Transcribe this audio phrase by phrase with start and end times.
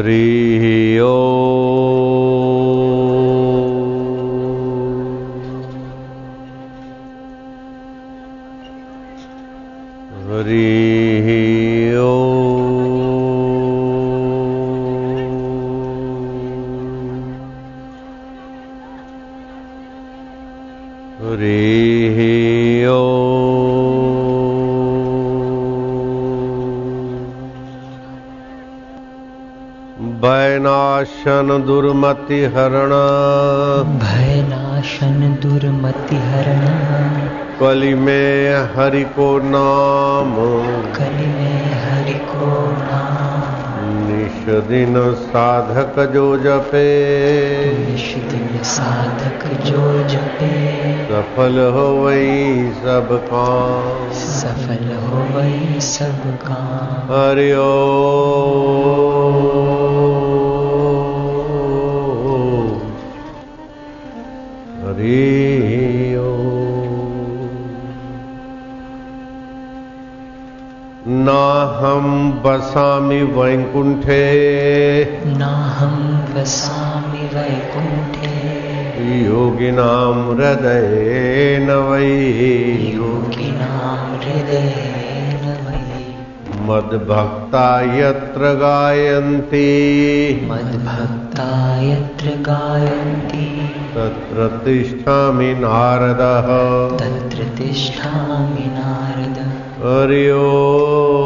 [0.00, 1.39] हरि ओ
[31.40, 32.90] वैनाशन दुर्मति हरण।
[33.98, 36.66] भयनाशन दुर्मति हरण।
[37.60, 40.34] कलि में हरि को नाम।
[40.92, 47.10] कलि में हरि को नाम। निश दिन साधक जो जपे।
[47.90, 57.30] निश दिन साधक जो जपे। सफल हो वही सब काम। सफल हो वही सब काम।
[57.30, 58.79] हरि ओ
[72.70, 74.34] बसामि वैकुंठे
[75.26, 78.30] नाहं वसामि वैकुण्ठे।
[79.26, 82.06] योगिनां हृदयेन वै।
[82.94, 86.14] योगिनां हृदयेन वै।
[86.60, 89.68] मद्भक्ता यत्र गायन्ति।
[90.50, 96.48] मद्भक्ता यत्र गायन्ति। तत्र तिष्ठामि नारदः।
[96.98, 101.19] तत्र तिष्ठामि नारद। हरि ओ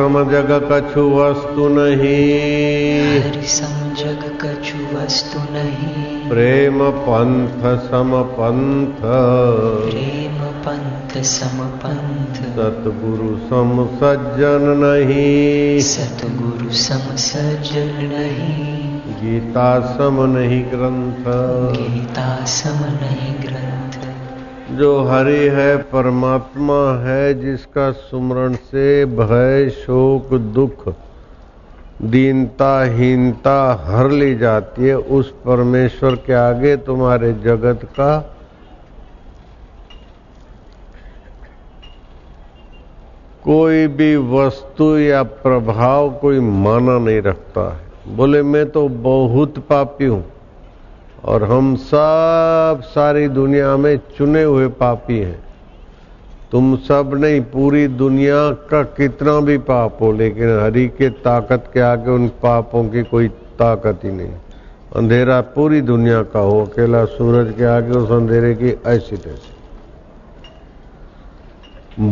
[0.00, 9.02] सम जग कछु वस्तु नहीं। हरि समझग कछु वस्तु नहीं। प्रेम पंथ सम पंथ
[9.90, 18.80] प्रेम पंथ सम पंथ सतगुरु सम सज्जन नहीं। सतगुरु सम सज्जन नहीं।
[19.20, 21.30] गीता सम नहीं ग्रंथ
[21.76, 23.79] गीता सम नहीं ग्रंथ
[24.70, 30.94] जो हरि है, परमात्मा है, जिसका सुमरण से भय, शोक, दुख
[32.02, 38.36] दीनता हीनता हर ली जाती है, उस परमेश्वर के आगे तुम्हारे जगत का
[43.44, 50.04] कोई भी वस्तु या प्रभाव कोई माना नहीं रखता है। बोले, मैं तो बहुत पापी
[50.04, 50.24] हूँ।
[51.24, 55.38] और हम सब सारी दुनिया में चुने हुए पापी हैं।
[56.52, 61.80] तुम सब नहीं, पूरी दुनिया का कितना भी पाप हो, लेकिन हरि के ताकत के
[61.80, 64.32] आगे उन पापों की कोई ताकत ही नहीं।
[64.96, 69.56] अंधेरा पूरी दुनिया का हो, अकेला सूरज के आगे उस अंधेरे की ऐसी तैसी।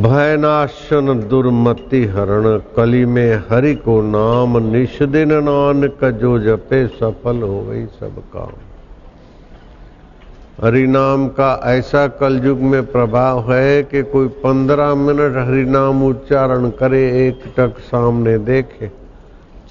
[0.02, 7.62] भयनाशन, दुर्मति हरण, कली में हरि को नाम निष दिन नानक जो जपे, सफल हो
[7.62, 8.67] गई सब काम।
[10.64, 17.28] हरि नाम का ऐसा कलयुग में प्रभाव है कि कोई पंद्रह मिनट हरिनाम उच्चारण करे,
[17.28, 18.90] एक टक सामने देखे।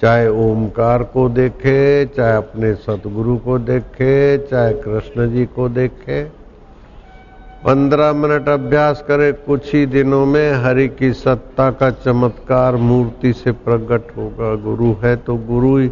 [0.00, 6.24] चाहे ओमकार को देखे, चाहे अपने सतगुरु को देखे, चाहे कृष्ण जी को देखे।
[7.64, 13.52] पंद्रह मिनट अभ्यास करे, कुछ ही दिनों में हरि की सत्ता का चमत्कार मूर्ति से
[13.52, 15.90] प्रकट होगा। गुरु है तो गुरु ही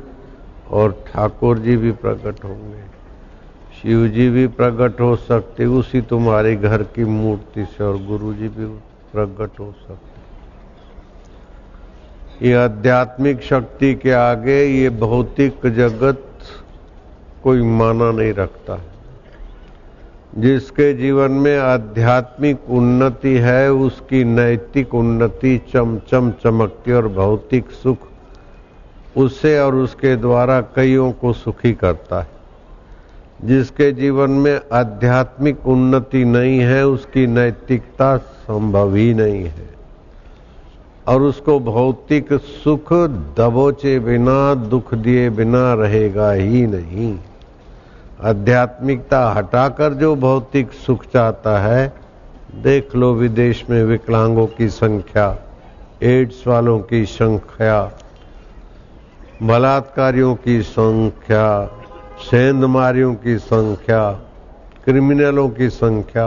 [0.70, 2.95] और ठाकुर जी भी प्रकट होंगे।
[3.76, 8.48] शिव जी भी प्रकट हो सकते, उसी तुम्हारे घर की मूर्ति से और गुरु जी
[8.48, 8.66] भी
[9.12, 10.14] प्रकट हो सकते।
[12.42, 16.22] ये आध्यात्मिक शक्ति के आगे ये भौतिक जगत
[17.42, 18.78] कोई माना नहीं रखता
[20.38, 27.98] जिसके जीवन में आध्यात्मिक उन्नति है, उसकी नैतिक उन्नति चमचम चमकती और भौतिक सुख
[29.16, 32.35] उससे और उसके द्वारा कईयों को सुखी करता है।
[33.44, 39.76] जिसके जीवन में आध्यात्मिक उन्नति नहीं है, उसकी नैतिकता संभव ही नहीं है।
[41.08, 42.92] और उसको भौतिक सुख
[43.36, 47.18] दबोचे बिना, दुख दिए बिना रहेगा ही नहीं।
[48.20, 51.92] आध्यात्मिकता हटाकर जो भौतिक सुख चाहता है,
[52.54, 55.38] देख लो विदेश में विकलांगों की संख्या,
[56.02, 57.92] एड्स वालों की संख्या,
[59.42, 61.70] बलात्कारियों की संख्या
[62.20, 64.10] सेंधमारियों की संख्या,
[64.84, 66.26] क्रिमिनलों की संख्या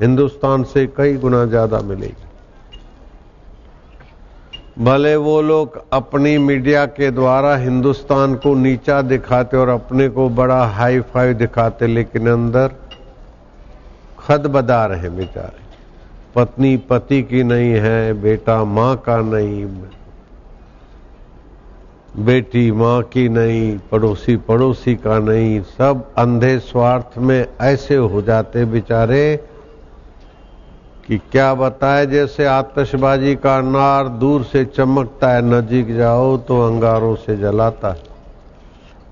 [0.00, 2.28] हिंदुस्तान से कई गुना ज़्यादा मिलेगी।
[4.78, 10.62] भले वो लोग अपनी मीडिया के द्वारा हिंदुस्तान को नीचा दिखाते और अपने को बड़ा
[10.66, 12.74] हाई फाई दिखाते, लेकिन अंदर
[14.18, 15.68] खद बदा रहे बेचारे।
[16.34, 19.64] पत्नी पति की नहीं है, बेटा माँ का नहीं
[22.18, 28.64] बेटी माँ की नहीं, पड़ोसी पड़ोसी का नहीं, सब अंधे स्वार्थ में ऐसे हो जाते
[28.64, 29.36] बेचारे
[31.06, 37.14] कि क्या बताए, जैसे आतशबाजी का अनार दूर से चमकता है, नजीक जाओ तो अंगारों
[37.14, 38.02] से जलाता है।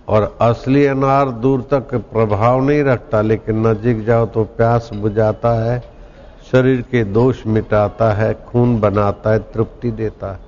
[0.09, 5.83] और असली अनार दूर तक प्रभाव नहीं रखता, लेकिन नजीक जाओ तो प्यास बुझाता है,
[6.53, 10.48] शरीर के दोष मिटाता है, खून बनाता है, तृप्ति देता है।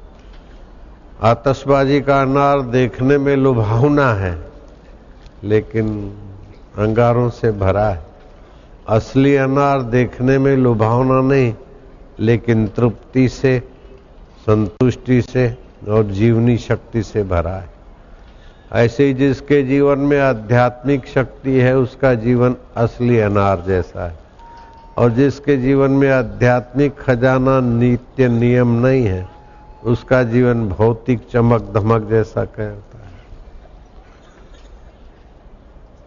[1.22, 4.38] आतशबाजी का अनार देखने में लुभावना है,
[5.44, 6.14] लेकिन
[6.78, 8.02] अंगारों से भरा है।
[8.88, 11.55] असली अनार देखने में लुभावना नहीं,
[12.20, 13.62] लेकिन तृप्ति से,
[14.40, 15.56] संतुष्टि से
[15.88, 17.70] और जीवनी शक्ति से भरा है।
[18.73, 24.19] ऐसे ही जिसके जीवन में आध्यात्मिक शक्ति है, उसका जीवन असली अनार जैसा है।
[24.99, 29.39] और जिसके जीवन में आध्यात्मिक खजाना नित्य नियम नहीं है
[29.84, 33.08] उसका जीवन भौतिक चमक धमक जैसा कहता है।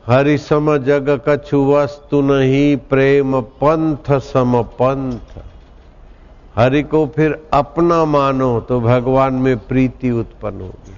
[0.07, 5.41] हरि सम जग कछु वस्तु नहीं, प्रेम पंथ सम पंथ।
[6.55, 10.95] हरि को फिर अपना मानो तो भगवान में प्रीति उत्पन्न होगी।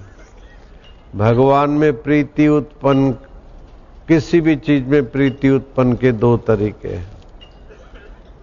[1.18, 3.12] भगवान में प्रीति उत्पन्न,
[4.08, 7.15] किसी भी चीज़ में प्रीति उत्पन्न के दो तरीके हैं।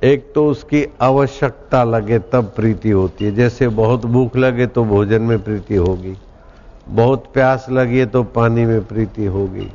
[0.04, 5.22] एक तो उसकी आवश्यकता लगे तब प्रीति होती है। जैसे बहुत भूख लगे तो भोजन
[5.22, 6.18] में प्रीति होगी।
[6.88, 9.72] बहुत प्यास लगी तो पानी में प्रीति होगी।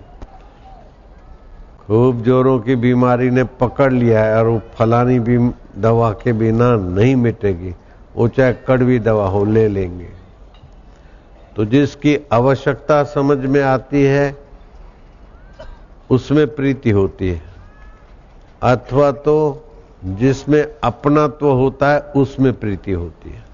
[1.87, 5.38] खूब जोरों की बीमारी ने पकड़ लिया है और वो फलानी भी
[5.78, 7.75] दवा के बिना नहीं मिटेगी।
[8.16, 10.08] वो चाहे कड़वी दवा हो, ले लेंगे।
[11.56, 14.37] तो जिसकी आवश्यकता समझ में आती है,
[16.11, 17.42] उसमें प्रीति होती है।
[18.62, 19.64] अथवा तो
[20.04, 23.48] जिसमें अपनात्व होता है, उसमें प्रीति होती है।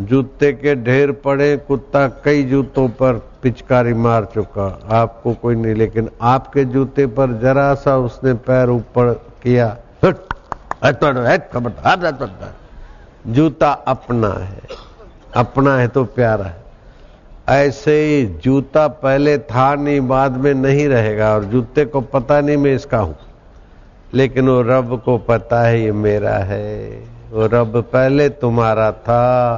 [0.00, 6.10] जूते के ढेर पड़े, कुत्ता कई जूतों पर पिचकारी मार चुका। आपको कोई नहीं, लेकिन
[6.22, 9.76] आपके जूते पर जरा सा उसने पैर ऊपर किया।
[13.26, 14.60] जूता अपना है।
[15.36, 16.62] अपना है तो प्यारा है।
[17.48, 22.56] ऐसे ही जूता पहले था नहीं, बाद में नहीं रहेगा, और जूते को पता नहीं
[22.56, 23.16] मैं इसका हूँ।
[24.14, 26.90] लेकिन वो रब को पता है ये मेरा है।
[27.30, 29.54] वो रब पहले तुम्हारा था,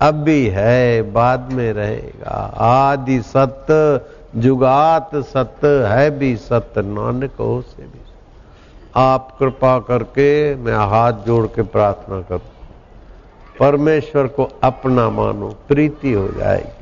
[0.00, 4.00] अब भी है, बाद में रहेगा। आदि सत्य
[4.36, 7.98] जुगात सत्य है भी सत्य नानक हो से भी
[8.96, 12.48] आप कृपा करके मैं हाथ जोड़ के प्रार्थना करूँ
[13.58, 16.79] परमेश्वर को अपना मानो, प्रीति हो जाएगी।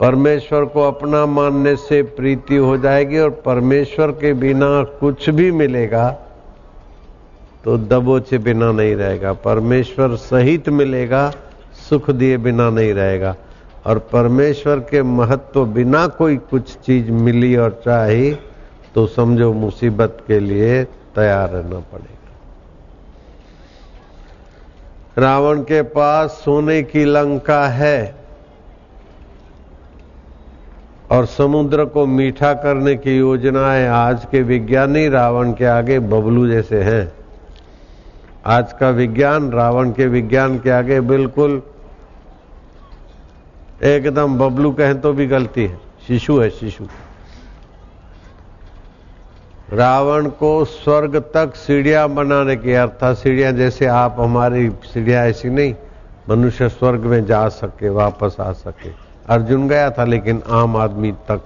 [0.00, 6.10] परमेश्वर को अपना मानने से प्रीति हो जाएगी और परमेश्वर के बिना कुछ भी मिलेगा
[7.64, 11.32] तो दबोचे बिना नहीं रहेगा। परमेश्वर सहित मिलेगा,
[11.88, 13.34] सुख दिए बिना नहीं रहेगा।
[13.86, 18.34] और परमेश्वर के महत्व बिना कोई कुछ चीज़ मिली और चाही
[18.94, 20.84] तो समझो मुसीबत के लिए
[21.14, 22.12] तैयार रहना पड़ेगा।
[25.18, 28.23] रावण के पास सोने की लंका है।
[31.14, 36.82] और समुद्र को मीठा करने की योजनाएँ आज के विज्ञानी रावण के आगे बबलू जैसे
[36.82, 37.12] हैं।
[38.46, 41.62] आज का विज्ञान रावण के विज्ञान के आगे बिल्कुल
[43.82, 45.78] एकदम बबलू कहें तो भी गलती है।
[46.08, 46.84] शिशु है, शिशु।
[49.72, 55.74] रावण को स्वर्ग तक सीढ़ियाँ बनाने की अर्थात सीढ़ियाँ जैसे आप हमारी सीढ़ियाँ ऐसी नहीं,
[56.28, 61.40] मनुष्य स्वर्ग में जा सके, वापस आ सके। अर्जुन गया था, लेकिन आम आदमी तक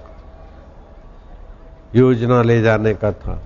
[1.95, 3.41] योजना ले जाने का था।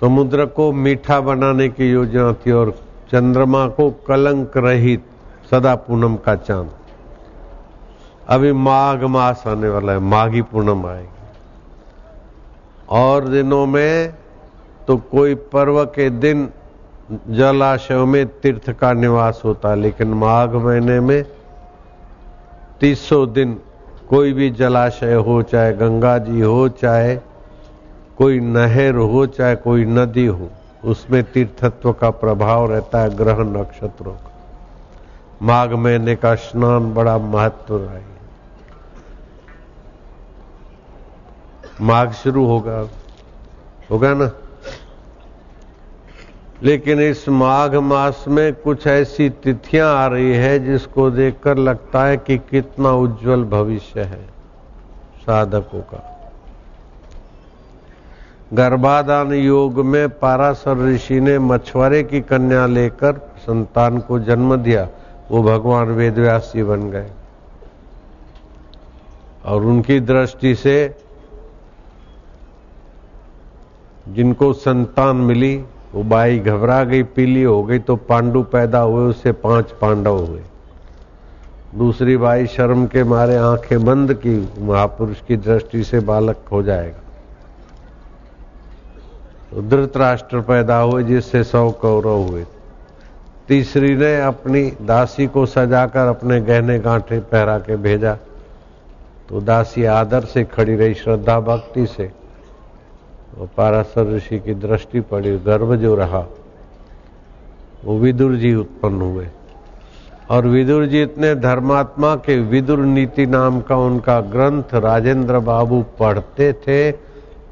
[0.00, 2.70] समुद्र को मीठा बनाने की योजना थी और
[3.12, 5.04] चंद्रमा को कलंक रहित
[5.50, 6.70] सदा पूनम का चाँद।
[8.28, 11.08] अभी माघ मास आने वाला है, माघी पूनम आएगी।
[12.88, 14.14] और दिनों में
[14.86, 16.48] तो कोई पर्व के दिन
[17.30, 21.24] जलाशयों में तीर्थ का निवास होता है लेकिन माघ महीने में
[22.80, 23.60] तीसों दिन
[24.08, 27.16] कोई भी जलाशय हो, चाहे गंगा जी हो, चाहे
[28.18, 30.50] कोई नहर हो, चाहे कोई नदी हो,
[30.84, 34.34] उसमें तीर्थत्व का प्रभाव रहता है ग्रह नक्षत्रों का।
[35.42, 38.04] माघ महीने का स्नान बड़ा महत्व है।
[41.80, 42.88] माघ शुरू होगा।
[43.90, 44.30] होगा ना?
[46.62, 52.16] लेकिन इस माघ मास में कुछ ऐसी तिथियाँ आ रही है जिसको देखकर लगता है
[52.16, 54.22] कि कितना उज्जवल भविष्य है
[55.20, 56.14] साधकों का।
[58.54, 64.88] गर्भाधान योग में पारासर ऋषि ने मछुआरे की कन्या लेकर संतान को जन्म दिया।
[65.30, 67.10] वो भगवान वेदव्यास जी बन गए।
[69.44, 70.94] और उनकी दृष्टि से
[74.08, 79.32] जिनको संतान मिली वो बाई घबरा गई, पीली हो गई तो पांडु पैदा हुए, उससे
[79.32, 80.40] पाँच पांडव हुए।
[81.74, 86.98] दूसरी बाई शर्म के मारे आँखें बंद की, महापुरुष की दृष्टि से बालक हो जाएगा।
[89.50, 92.46] तो धृतराष्ट्र पैदा हुए, जिससे सौ कौरव हुए।
[93.48, 98.14] तीसरी ने अपनी दासी को सजाकर अपने गहने गांठे पहरा के भेजा।
[99.28, 102.27] तो दासी आदर से खड़ी रही, श्रद्धा भक्ति से।
[103.38, 106.26] और पारासर ऋषि की दृष्टि पड़ी गर्भ जो रहा,
[107.84, 109.28] वो विदुर जी उत्पन्न हुए।
[110.30, 116.52] और विदुर जी इतने धर्मात्मा के विदुर नीति नाम का उनका ग्रंथ राजेंद्र बाबू पढ़ते
[116.52, 116.90] थे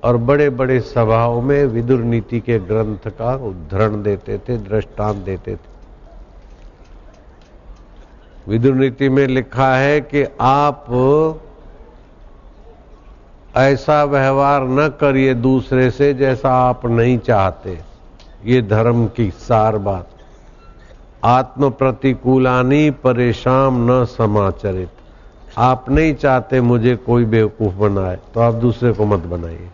[0.04, 5.56] और बड़े बड़े सभाओं में विदुर नीति के ग्रंथ का उद्धरण देते थे, दृष्टांत देते
[5.56, 5.74] थे।
[8.48, 10.86] विदुर नीति में लिखा है कि आप
[13.56, 17.78] ऐसा व्यवहार न करिए दूसरे से जैसा आप नहीं चाहते।
[18.44, 20.08] ये धर्म की सार बात।
[21.24, 24.90] आत्म प्रतिकूलानी परेशान न समाचरित।
[25.58, 29.68] आप नहीं चाहते मुझे कोई बेवकूफ़ बनाए तो आप दूसरे को मत बनाइए।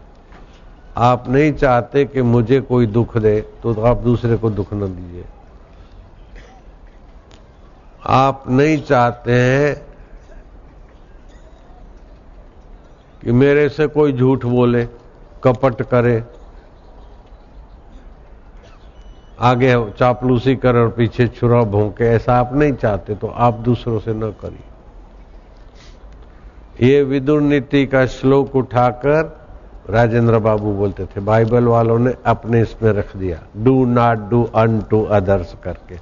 [0.97, 4.87] आप नहीं चाहते कि मुझे कोई दुख दे तो तो आप दूसरे को दुख न
[4.87, 5.25] दीजिए।
[8.07, 9.92] आप नहीं चाहते हैं
[13.23, 14.85] कि मेरे से कोई झूठ बोले,
[15.45, 16.23] कपट करे।
[19.41, 24.13] आगे चापलूसी करे और पीछे छुरा भोंके, ऐसा आप नहीं चाहते तो आप दूसरों से
[24.15, 24.71] न करिए।
[26.83, 29.39] ये विदुर नीति का श्लोक उठाकर
[29.91, 34.43] राजेंद्र बाबू बोलते थे, बाइबल वालों ने अपने इसमें रख दिया do not do
[34.91, 35.97] unto others करके।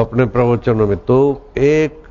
[0.00, 1.18] अपने प्रवचनों में तो
[1.58, 2.02] एक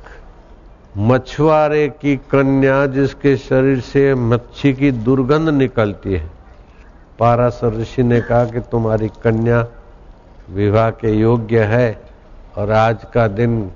[0.98, 6.30] मछुआरे की कन्या जिसके शरीर से मच्छी की दुर्गंध निकलती है।
[7.18, 9.66] पारासर ऋषि ने कहा कि तुम्हारी कन्या
[10.50, 12.02] विवाह के योग्य है
[12.56, 13.70] और आज का दिन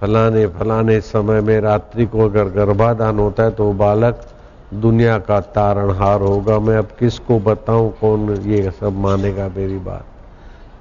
[0.00, 4.26] फलाने फलाने समय में रात्रि को अगर गर्भाधान होता है तो बालक
[4.74, 7.90] दुनिया का तारणहार होगा। मैं अब किसको बताऊँ?
[8.00, 10.04] कौन ये सब मानेगा मेरी बात?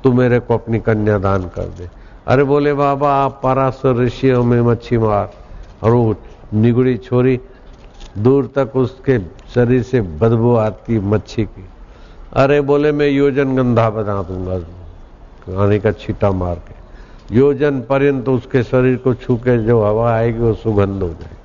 [0.03, 1.89] तू मेरे को अपनी कन्या दान कर दे।
[2.27, 5.34] अरे बोले, बाबा, आप परासर ऋषियों में मच्छी मार
[5.84, 6.15] और वो
[6.53, 7.39] निगुड़ी छोरी,
[8.17, 9.19] दूर तक उसके
[9.55, 11.65] शरीर से बदबू आती मच्छी की।
[12.34, 16.75] अरे बोले, मैं योजन गंधा बना दूँगा। आने का छीटा मार के।
[17.36, 21.38] योजन पर्यंत उसके शरीर को छू के जो हवा आएगी, वो सुगंध हो जाएगी।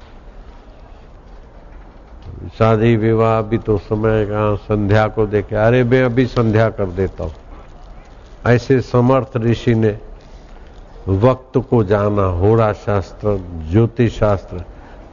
[2.59, 7.25] शादी, विवाह भी तो समय का संध्या को देखे। अरे मैं अभी संध्या कर देता
[7.25, 7.33] हूँ।
[8.47, 9.99] ऐसे समर्थ ऋषि ने
[11.09, 13.37] वक्त को जाना होरा शास्त्र,
[13.71, 14.65] ज्योतिष शास्त्र।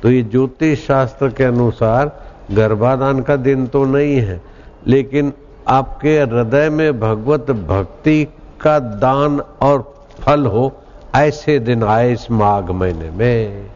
[0.02, 2.12] तो ये ज्योतिष शास्त्र के अनुसार
[2.52, 4.42] गर्भाधान का दिन तो नहीं है,
[4.88, 5.34] लेकिन
[5.68, 8.24] आपके हृदय में भगवत भक्ति
[8.62, 9.82] का दान और
[10.20, 10.72] फल हो,
[11.16, 13.70] ऐसे दिन आए इस माघ महीने में।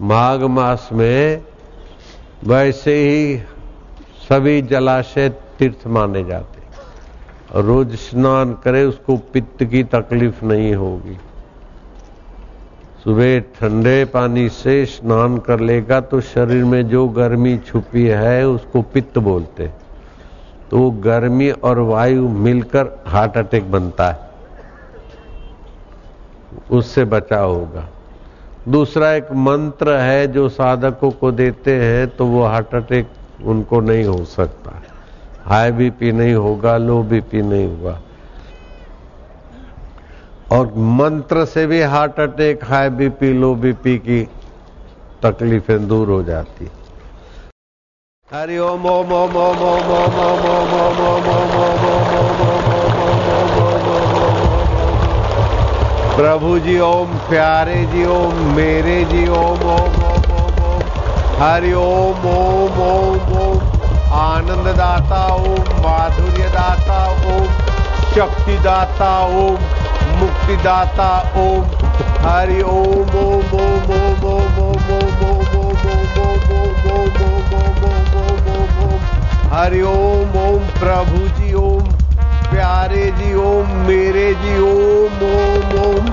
[0.00, 1.42] माघ मास में
[2.44, 3.36] वैसे ही
[4.28, 6.59] सभी जलाशय तीर्थ माने जाते
[7.54, 11.16] रोज स्नान करे, उसको पित्त की तकलीफ़ नहीं होगी।
[13.04, 18.82] सुबह ठंडे पानी से स्नान कर लेगा तो शरीर में जो गर्मी छुपी है, उसको
[18.84, 19.70] पित्त बोलते
[20.70, 24.28] तो गर्मी और वायु मिलकर हार्ट अटैक बनता है।
[26.70, 27.88] उससे बचाव होगा।
[28.68, 33.08] दूसरा एक मंत्र है, जो साधकों को देते हैं तो वो हार्ट अटैक
[33.44, 34.70] उनको नहीं हो सकता।
[35.48, 38.00] हाई बीपी नहीं होगा लो बीपी नहीं होगा
[40.52, 44.22] और मंत्र से भी heart attack high BP low BP की
[45.24, 46.68] तकलीफें दूर हो जाती
[48.30, 52.90] हरि ओम ओम ओम ओम ओम ओम ओम ओम ओम ओम ओम ओम ओम
[56.16, 60.82] प्रभु जी ओम प्यारे जी ओम मेरे जी ओम ओम ओम ओम ओम
[61.38, 63.79] हरि ओम ओम ओम ओम
[64.40, 66.98] आनंददाता ओम माधुर्यदाता
[67.30, 67.48] ओम
[68.12, 69.08] शक्तिदाता
[69.40, 69.66] ओम
[70.20, 71.08] मुक्तिदाता
[71.40, 71.66] ओम
[72.22, 75.60] हरि ओम ओम ओम ओम ओम ओम ओम ओम
[79.52, 81.92] हरि ओम ओम प्रभु जी ओम
[82.50, 86.12] प्यारे जी ओम मेरे जी ओम ओम ओम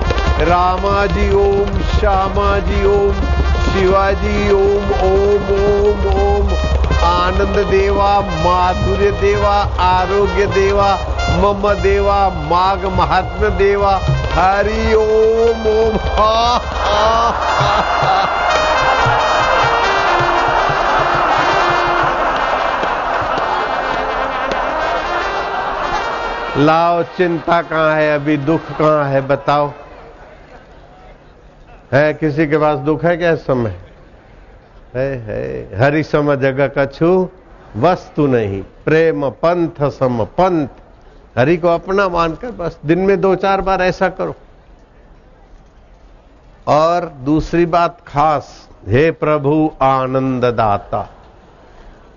[0.52, 3.26] रामा जी ओम श्यामा जी ओम
[3.68, 6.67] शिवाजी ओम ओम ओम ओम
[7.04, 10.98] आनंद देवा, माधुर्य देवा, आरोग्य देवा,
[11.30, 14.00] मम देवा, माघ महात्म देवा,
[14.32, 16.64] हरि ओम ओम हा।
[26.56, 28.36] लाओ, चिंता कहाँ है अभी?
[28.36, 29.20] दुख कहाँ है?
[29.20, 29.72] बताओ।
[31.92, 33.87] है, किसी के पास दुख है क्या इस समय?
[34.94, 37.28] है है। हरि सम जग कछु
[37.76, 40.68] वस्तु नहीं। प्रेम पंथ, सम पंथ।
[41.38, 44.34] हरि को अपना मानकर बस, दिन में दो चार बार ऐसा करो।
[46.66, 51.10] और दूसरी बात खास, हे प्रभु आनंद दाता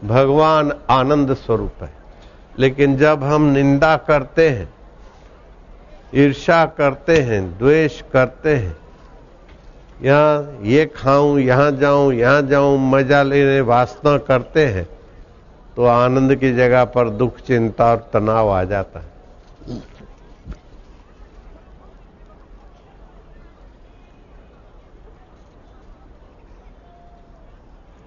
[0.03, 1.93] भगवान आनंद स्वरूप है।
[2.59, 4.73] लेकिन जब हम निंदा करते हैं
[6.15, 8.77] ईर्षा करते हैं, द्वेष करते हैं
[10.01, 14.87] यहाँ ये खाऊं, यहाँ जाऊँ यहाँ जाऊँ, मज़ा लेने वासना करते हैं
[15.75, 19.09] तो आनंद की जगह पर दुख, चिंता और तनाव आ जाता है।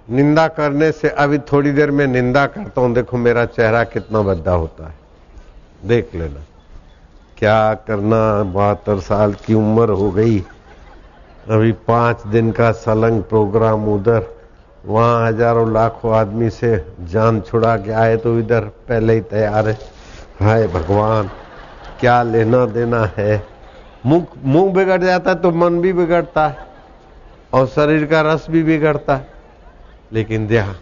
[0.08, 4.52] निंदा करने से अभी थोड़ी देर में निंदा करता हूँ, देखो मेरा चेहरा कितना बद्दा
[4.52, 4.94] होता है।
[5.84, 6.44] देख लेना,
[7.38, 10.38] क्या करना, बहत्तर साल की उम्र हो गई
[11.44, 14.26] अभी पाँच दिन का सलंग प्रोग्राम उधर।
[14.84, 16.76] वहाँ हज़ारों लाखों आदमी से
[17.10, 19.78] जान छुड़ा के आए तो इधर पहले ही तैयार है।
[20.40, 21.30] हाय भगवान,
[22.00, 23.42] क्या लेना देना है?
[24.06, 26.66] मुँह मुँह बिगड़ जाता है तो मन भी बिगड़ता है
[27.52, 29.28] और शरीर का रस भी बिगड़ता है।
[30.12, 30.72] लेकिन देहा,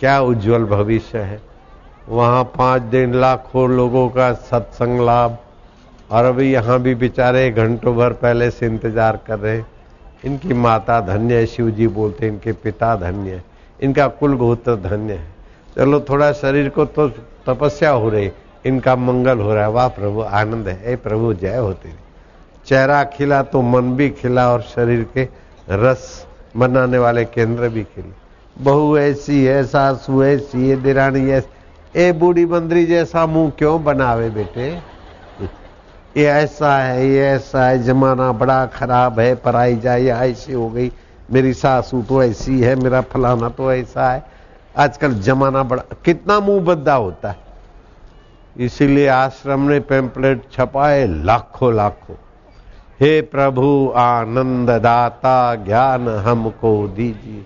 [0.00, 1.40] क्या उज्जवल भविष्य है।
[2.08, 5.36] वहाँ पाँच दिन लाखों लोगों का सत्संग लाभ
[6.10, 9.62] और अभी यहाँ भी बेचारे घंटों भर पहले से इंतज़ार कर रहे
[10.24, 13.42] इनकी माता धन्य है शिव जी बोलते इनके पिता धन्य है,
[13.80, 15.26] इनका कुल गोत्र धन्य है।
[15.76, 17.08] चलो, थोड़ा शरीर को तो
[17.46, 18.30] तपस्या हो रही,
[18.66, 21.92] इनका मंगल हो रहा है। वाह प्रभु, आनंद है। ए प्रभु, जय होते
[22.66, 25.28] चेहरा खिला तो मन भी खिला और शरीर के
[25.72, 28.12] रस बनाने वाले केंद्र भी खिले।
[28.56, 34.30] बहू ऐसी, है सासू ऐसी, है दिरानी ऐसी। ए बूढ़ी बंदरी जैसा मुँह क्यों बनावे
[34.30, 34.70] बेटे?
[36.18, 40.92] ये ऐसा है, ये ऐसा है, जमाना बड़ा खराब है, पराई जाए ऐसी हो गई,
[41.32, 44.24] मेरी सासू तो ऐसी है, मेरा फलाना तो ऐसा है।
[44.78, 47.36] आजकल जमाना बड़ा, कितना मुँह बद्दा होता है।
[48.56, 52.16] इसीलिए आश्रम ने पेम्पलेट छपाए लाखों लाखों।
[53.00, 57.44] हे प्रभु, आनंद दाता, ज्ञान हमको दीजिए।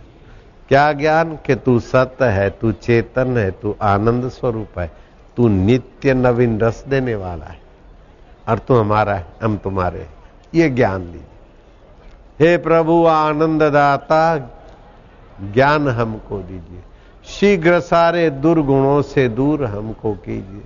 [0.68, 1.38] क्या ज्ञान?
[1.46, 4.92] कि तू सत्य है, तू चेतन है, तू आनंद स्वरूप है,
[5.36, 7.61] तू नित्य नवीन रस देने वाला है।
[8.48, 10.06] और तू हमारा है, हम तुम्हारे
[10.54, 11.22] ये ज्ञान दीजिए।
[12.40, 14.38] हे प्रभु आनंद दाता
[15.42, 16.82] ज्ञान हमको दीजिए।
[17.24, 20.62] शीघ्र सारे दुर्गुणों से दूर हमको कीजिए।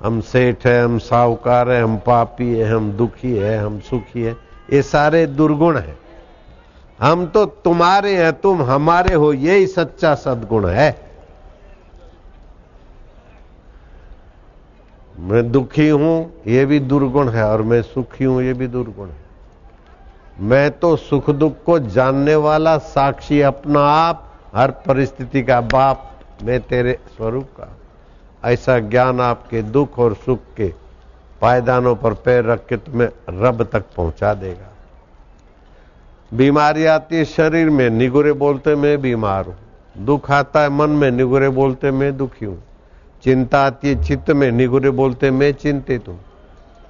[0.00, 4.32] हम सेठ है, हम साहूकार है, हम पापी है, हम दुखी है, हम सुखी है।
[4.72, 5.96] ये सारे दुर्गुण है।
[7.00, 11.11] हम तो तुम्हारे हैं, तुम हमारे हो, यही सच्चा सदगुण है।
[15.22, 19.20] मैं दुखी हूँ, ये भी दुर्गुण है, और मैं सुखी हूँ, ये भी दुर्गुण है।
[20.40, 26.08] मैं तो सुख दुख को जानने वाला साक्षी अपना आप, हर परिस्थिति का बाप
[26.42, 27.68] मैं तेरे स्वरूप का।
[28.44, 30.72] ऐसा ज्ञान आपके दुख और सुख के
[31.40, 34.70] पायदानों पर पैर रख के तुम्हें रब तक पहुँचा देगा।
[36.32, 39.56] बीमारी आती है शरीर में, निगुरे बोलते मैं बीमार हूँ।
[39.98, 42.62] दुख आता है मन में, निगुरे बोलते मैं दुखी हूँ।
[43.24, 46.18] चिंता आती है चित्त में निगुरे बोलते मैं चिंतित हूँ।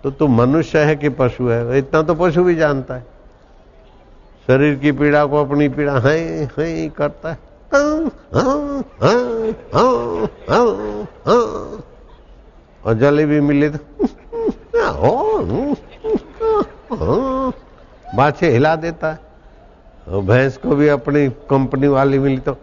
[0.03, 1.79] तो तू मनुष्य है कि पशु है?
[1.79, 3.03] इतना तो पशु भी जानता है।
[4.49, 6.19] शरीर की पीड़ा को अपनी पीड़ा है,
[6.59, 7.39] है करता है।
[12.85, 13.79] और जलेबी मिली तो
[18.17, 19.19] बाछे हिला देता है।
[20.09, 22.57] और भैंस को भी अपनी कंपनी वाली मिली तो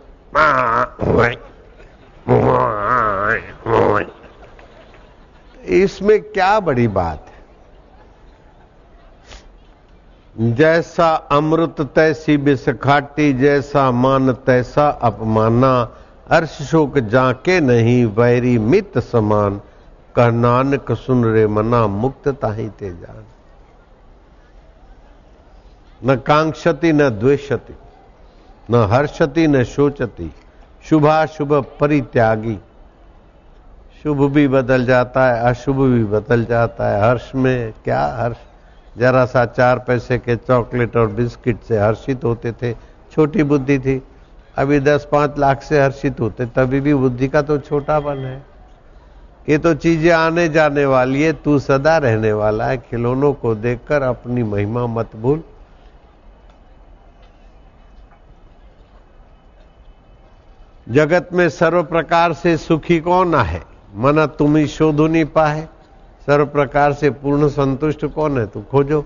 [5.65, 7.39] इसमें क्या बड़ी बात है?
[10.55, 15.95] जैसा अमृत तैसी बिसखाटी, जैसा मान तैसा अपमाना,
[16.29, 19.61] अर्श शोक जाके नहीं, वैरी मित समान,
[20.15, 23.25] कह नानक सुन रे मना, मुक्त ताही ते जान।
[26.05, 27.75] न कांक्षति, न द्वेषति,
[28.71, 30.33] न हर्षति, न शोचति,
[30.83, 32.59] शुभाशुभ परित्यागी।
[34.03, 38.37] शुभ भी बदल जाता है, अशुभ भी बदल जाता है। हर्ष में क्या हर्ष?
[38.97, 42.73] जरा सा चार पैसे के चॉकलेट और बिस्किट से हर्षित होते थे।
[43.11, 44.01] छोटी बुद्धि थी।
[44.57, 48.41] अभी दस पाँच लाख से हर्षित होते, तभी भी बुद्धि का तो छोटापन है।
[49.49, 54.01] ये तो चीज़ें आने जाने वाली है, तू सदा रहने वाला है। खिलौनों को देखकर
[54.01, 55.43] अपनी महिमा मत भूल।
[60.89, 63.68] जगत में सर्व प्रकार से सुखी कौन है?
[63.95, 65.67] मना तुम ही शोधु नहीं पाए।
[66.25, 68.47] सर्व प्रकार से पूर्ण संतुष्ट कौन है?
[68.47, 69.05] तू खोजो।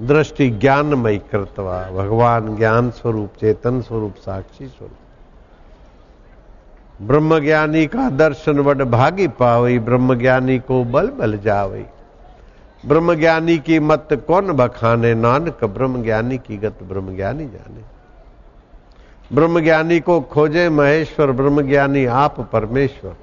[0.00, 4.96] दृष्टि ज्ञानमय कृतवा, भगवान ज्ञान स्वरूप, चेतन स्वरूप, साक्षी स्वरूप।
[7.02, 11.84] ब्रह्म ज्ञानी का दर्शन वड भागी पावई ब्रह्म ज्ञानी को बल बल जावई।
[12.86, 15.14] ब्रह्म ज्ञानी की मत कौन बखाने?
[15.14, 17.82] नानक ब्रह्म ज्ञानी की गत ब्रह्म ज्ञानी जाने।
[19.34, 23.14] ब्रह्म ज्ञानी को खोजे महेश्वर ब्रह्म ज्ञानी आप परमेश्वर।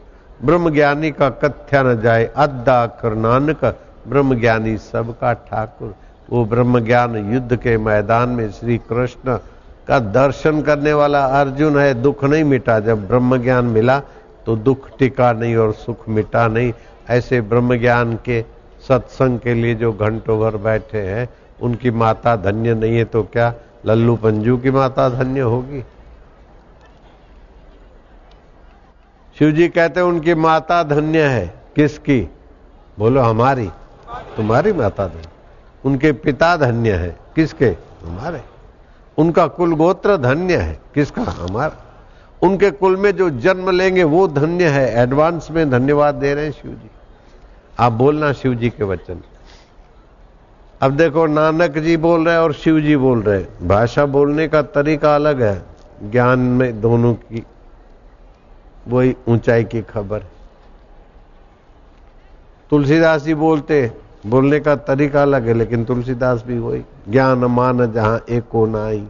[0.44, 3.64] ब्रह्म ज्ञानी का कथ्या न जाए, अद्दा कर नानक
[4.08, 5.94] ब्रह्म ज्ञानी सबका ठाकुर।
[6.30, 9.38] वो ब्रह्म ज्ञान युद्ध के मैदान में श्री कृष्ण
[9.88, 14.00] का दर्शन करने वाला अर्जुन है, दुख नहीं मिटा। जब ब्रह्म ज्ञान मिला
[14.46, 16.74] तो दुख टिका नहीं और सुख मिटा नहीं।
[17.10, 18.42] ऐसे ब्रह्म ज्ञान के
[18.88, 21.28] सत्संग के लिए जो घंटों भर बैठे हैं,
[21.62, 23.54] उनकी माता धन्य नहीं है तो क्या
[23.86, 25.84] लल्लू पंजू की माता धन्य होगी?
[29.40, 32.30] शिव जी कहते हैं, उनकी माता धन्य है। किसकी?
[33.00, 33.70] बोलो, हमारी।
[34.38, 35.28] तुम्हारी माता धन्य।
[35.86, 37.66] उनके पिता धन्य है। किसके?
[38.04, 38.42] हमारे।
[39.18, 41.22] उनका कुल गोत्र धन्य है। किसका?
[41.22, 41.72] हमारा।
[42.42, 46.52] उनके कुल में जो जन्म लेंगे, वो धन्य है। एडवांस में धन्यवाद दे रहे हैं
[46.52, 46.90] शिव जी
[47.80, 49.22] आप बोलना शिव जी के वचन।
[50.82, 54.48] अब देखो, नानक जी बोल रहे हैं और शिव जी बोल रहे हैं। भाषा बोलने
[54.48, 55.62] का तरीका अलग है।
[56.04, 57.44] ज्ञान में दोनों की
[58.88, 60.26] वही ऊंचाई की खबर
[62.72, 63.92] तुलसीदास जी बोलते,
[64.26, 69.06] बोलने का तरीका अलग है, लेकिन तुलसीदास भी वही, ज्ञान मान जहाँ एको नाई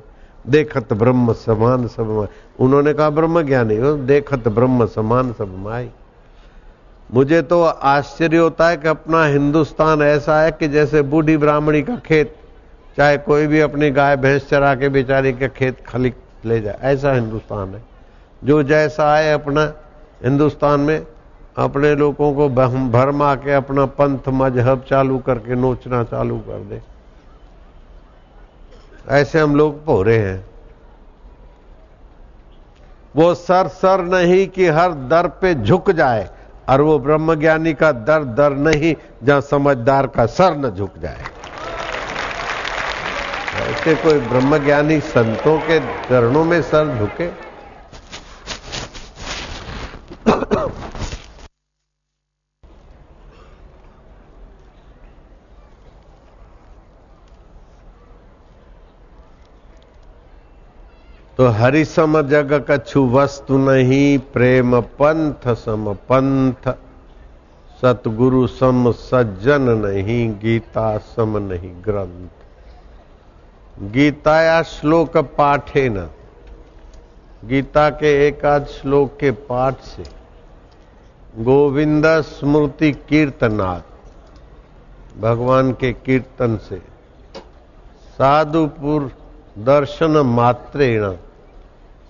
[0.46, 2.28] देखत ब्रह्म समान सब
[2.60, 5.90] उन्होंने कहा, ब्रह्म ज्ञानी देखत ब्रह्म समान सब माई।
[7.10, 11.96] मुझे तो आश्चर्य होता है कि अपना हिंदुस्तान ऐसा है कि जैसे बूढ़ी ब्राह्मणी का
[11.98, 12.36] खेत,
[12.98, 16.14] चाहे कोई भी अपनी गाय भैंस चरा के बेचारी के खेत खली
[16.46, 17.95] ले जाए, ऐसा हिंदुस्तान है।
[18.46, 19.62] जो जैसा है अपना
[20.24, 21.06] हिंदुस्तान में,
[21.58, 22.50] अपने लोगों को
[22.90, 26.82] भरमा के अपना पंथ, मज़हब चालू करके नोचना चालू कर दे।
[29.12, 30.46] ऐसे हम लोग पोरे हैं।
[33.16, 36.30] वो सर सर नहीं कि हर दर पे झुक जाए,
[36.70, 41.24] और वो ब्रह्मज्ञानी का दर दर नहीं, जहाँ समझदार का सर न झुक जाए।
[43.66, 47.28] ऐसे कोई ब्रह्मज्ञानी संतों के चरणों में सर झुके?
[61.38, 66.74] तो हरि सम जग कछु वस्तु नहीं, प्रेम पंथ सम पंथ।
[67.82, 72.30] सतगुरु सम सज्जन नहीं, गीता सम नहीं ग्रंथ।
[73.92, 76.10] गीताया श्लोक पाठे न।
[77.46, 80.25] गीता के एकाध श्लोक के पाठ से
[81.36, 83.82] गोविंद स्मृति कीर्तनाथ
[85.22, 86.78] भगवान के कीर्तन से।
[88.18, 89.12] साधुपुर
[89.58, 91.12] दर्शन मात्रेण,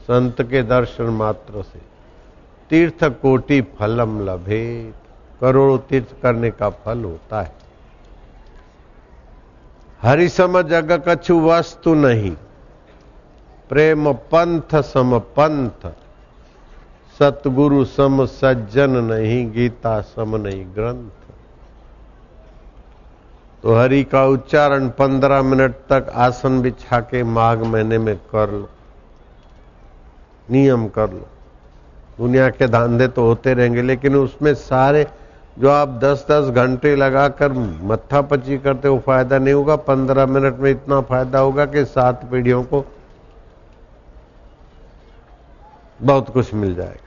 [0.02, 1.80] संत के दर्शन मात्र से।
[2.70, 4.94] तीर्थ कोटि फलम लभे,
[5.42, 7.54] करोड़ों तीर्थ करने का फल होता है।
[10.02, 12.36] हरि सम जग कछु वस्तु नहीं,
[13.70, 15.92] प्रेम पंथ सम पंथ
[17.19, 21.12] सतगुरु सम सज्जन नहीं, गीता सम नहीं ग्रंथ।
[23.63, 28.67] तो हरि का उच्चारण पंद्रह मिनट तक आसन बिछा के माघ महीने में कर लो।
[30.51, 31.25] नियम कर लो।
[32.17, 35.06] दुनिया के धांधे तो होते रहेंगे, लेकिन उसमें सारे
[35.60, 37.51] जो आप 10-10 घंटे लगाकर
[37.84, 42.25] मत्था पची करते हो, फ़ायदा नहीं होगा। 15 मिनट में इतना फ़ायदा होगा कि सात
[42.32, 42.86] पीढ़ियों को
[46.01, 47.05] बहुत कुछ मिल जाएगा।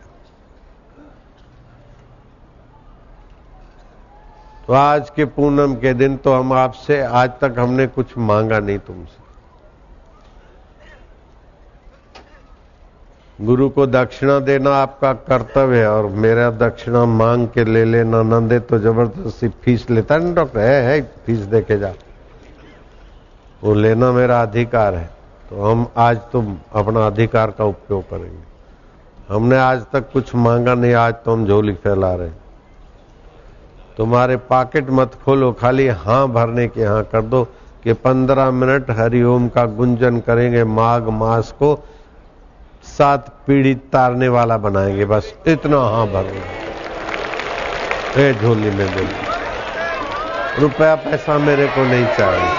[4.74, 9.26] आज के पूनम के दिन तो हम आपसे आज तक हमने कुछ मांगा नहीं तुमसे।
[13.38, 18.48] गुरु को दक्षिणा देना आपका कर्तव्य है और मेरा दक्षिणा मांग के ले लेना न
[18.48, 20.60] दे तो ज़बरदस्ती फ़ीस लेता है ना डॉक्टर?
[20.60, 21.92] है, है फ़ीस दे के जा।
[23.64, 25.10] वो लेना मेरा अधिकार है।
[25.50, 30.94] तो हम आज तुम अपना अधिकार का उपयोग करेंगे। हमने आज तक कुछ मांगा नहीं
[30.94, 32.30] आज तो हम झोली फैला रहे
[33.98, 37.44] तुम्हारे पॉकेट मत खोलो, खाली हाँ भरने के हाँ कर दो
[37.84, 41.78] कि पंद्रह मिनट हरिओम का गुंजन करेंगे माघ मास को,
[42.98, 46.54] सात पीढ़ी तारने वाला बनाएँगे, बस इतना हाँ भरना।
[48.22, 49.10] ए झोली में बोल।
[50.58, 52.50] रुपया पैसा मेरे को नहीं चाहिए।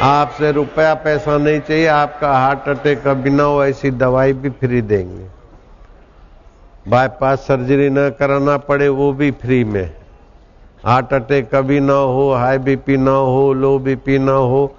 [0.00, 4.82] आपसे रुपया पैसा नहीं चाहिए, आपका हार्ट अटैक का बिना हो ऐसी दवाई भी फ्री
[4.82, 5.43] देंगे।
[6.88, 9.94] बाईपास सर्जरी न कराना पड़े, वो भी फ्री में।
[10.84, 14.74] हार्ट अटैक कभी ना हो हाई बीपी ना हो लो बीपी ना हो।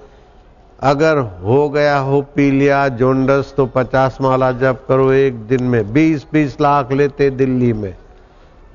[0.79, 5.93] अगर हो गया हो पी लिया जोंडस तो पचास माला जब करो एक दिन में।
[5.93, 7.95] बीस बीस लाख लेते दिल्ली में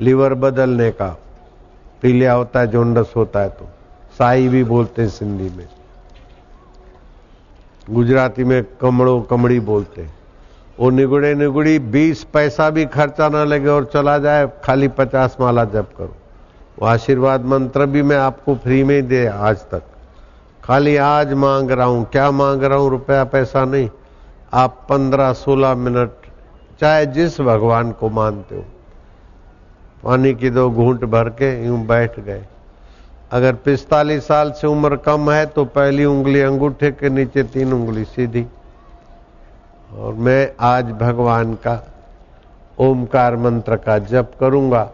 [0.01, 1.17] लीवर बदलने का।
[2.03, 3.69] पी लिया होता है जोंडस होता है तो।
[4.19, 5.69] साई भी बोलते हैं सिंधी में।
[7.91, 10.20] गुजराती में कमड़ो कमड़ी बोलते हैं।
[10.81, 15.65] वो निगुड़े निगुड़ी बीस पैसा भी खर्चा ना लगे और चला जाए, खाली पचास माला
[15.65, 16.15] जप करो।
[16.79, 19.83] वो आशीर्वाद मंत्र भी मैं आपको फ्री में दे आज तक।
[20.65, 22.91] खाली आज मांग रहा हूँ। क्या मांग रहा हूँ?
[22.91, 23.89] रुपया पैसा नहीं।
[24.53, 26.11] आप पंद्रह सोलह मिनट,
[26.81, 28.65] चाहे जिस भगवान को मानते हो।
[30.05, 32.45] पानी की दो घूंट भर के यूँ बैठ गए।
[33.33, 38.05] अगर पिस्तालीस साल से उम्र कम है तो पहली उंगली अंगूठे के नीचे, तीन उंगली
[38.05, 38.47] सीधी।
[39.99, 41.93] और मैं आज भगवान का
[42.79, 44.91] ओमकार मंत्र का जप करूँगा,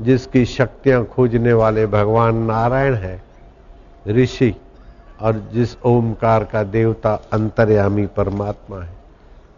[0.00, 3.22] जिसकी शक्तियाँ खोजने वाले भगवान नारायण है,
[4.08, 4.54] ऋषि,
[5.20, 8.90] और जिस ओमकार का देवता अंतर्यामी परमात्मा है।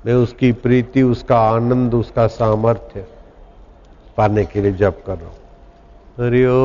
[0.07, 3.07] मैं उसकी प्रीति, उसका आनंद, उसका सामर्थ्य
[4.17, 5.35] पाने के लिए जप कर रहा हूँ।
[6.27, 6.59] हरिओ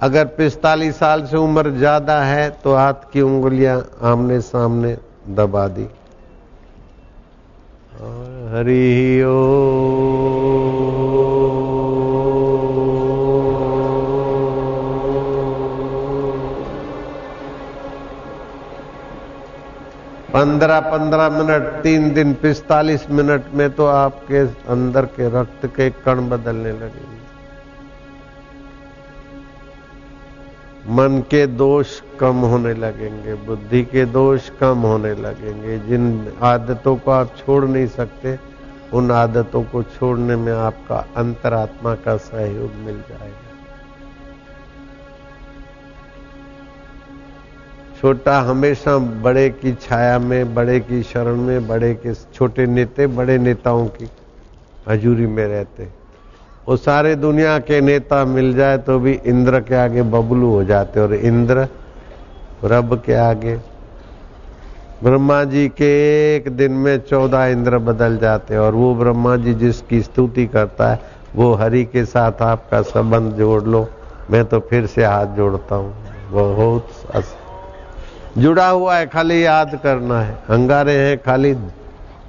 [0.00, 4.96] अगर पिस्तालीस साल से उम्र ज़्यादा है तो हाथ की उंगलियाँ आमने सामने
[5.36, 5.88] दबा दी।
[8.52, 9.38] हरि ओ।
[20.32, 24.40] पंद्रह पंद्रह मिनट, तीन दिन पिस्तालीस मिनट में तो आपके
[24.72, 27.16] अंदर के रक्त के कण बदलने लगेंगे।
[30.88, 37.10] मन के दोष कम होने लगेंगे, बुद्धि के दोष कम होने लगेंगे। जिन आदतों को
[37.10, 38.38] आप छोड़ नहीं सकते,
[38.92, 43.46] उन आदतों को छोड़ने में आपका अंतरात्मा का सहयोग मिल जाएगा।
[48.00, 53.38] छोटा हमेशा बड़े की छाया में, बड़े की शरण में, बड़े के छोटे नेते, बड़े
[53.38, 54.08] नेताओं की
[54.88, 55.97] हजूरी में रहते
[56.68, 61.00] वो सारे दुनिया के नेता मिल जाए तो भी इंद्र के आगे बबलू हो जाते
[61.00, 61.66] और इंद्र
[62.64, 63.54] रब के आगे।
[65.02, 65.90] ब्रह्मा जी के
[66.36, 71.00] एक दिन में चौदह इंद्र बदल जाते और वो ब्रह्मा जी जिसकी स्तुति करता है,
[71.36, 73.86] वो हरि के साथ आपका संबंध जोड़ लो।
[74.30, 75.94] मैं तो फिर से हाथ जोड़ता हूँ।
[76.30, 76.88] बहुत
[78.38, 81.52] जुड़ा हुआ है, खाली याद करना है। अंगारे हैं, खाली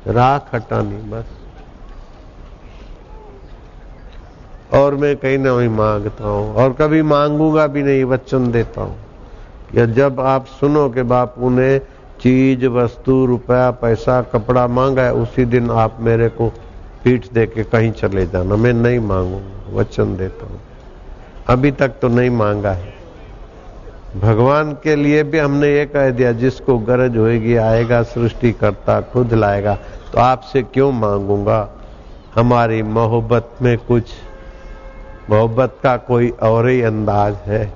[0.08, 1.39] राख हटानी, बस।
[4.74, 8.98] और मैं कहीं ना वहीं माँगता हूँ। और कभी मांगूँगा भी नहीं वचन देता हूँ
[9.76, 11.80] या जब आप सुनो कि बापू ने
[12.22, 16.50] चीज़, वस्तु, रुपया, पैसा, कपड़ा मांगा है, उसी दिन आप मेरे को
[17.04, 20.60] पीठ दे के कहीं चले जाना। मैं नहीं मांगूँगा वचन देता हूँ।
[21.48, 22.94] अभी तक तो नहीं मांगा है।
[24.22, 29.34] भगवान के लिए भी हमने ये कह दिया, जिसको गरज होएगी आएगा सृष्टि करता खुद
[29.34, 29.76] लाएगा।
[30.14, 31.70] तो आपसे क्यों मांगूँगा?
[32.36, 34.04] हमारी मोहब्बत में कुछ
[35.30, 37.72] मोहब्बत का कोई और ही अंदाज है।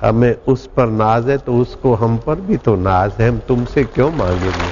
[0.00, 3.84] हमें उस पर नाज है तो उसको हम पर भी तो नाज है। हम तुमसे
[3.84, 4.70] क्यों मांगेंगे?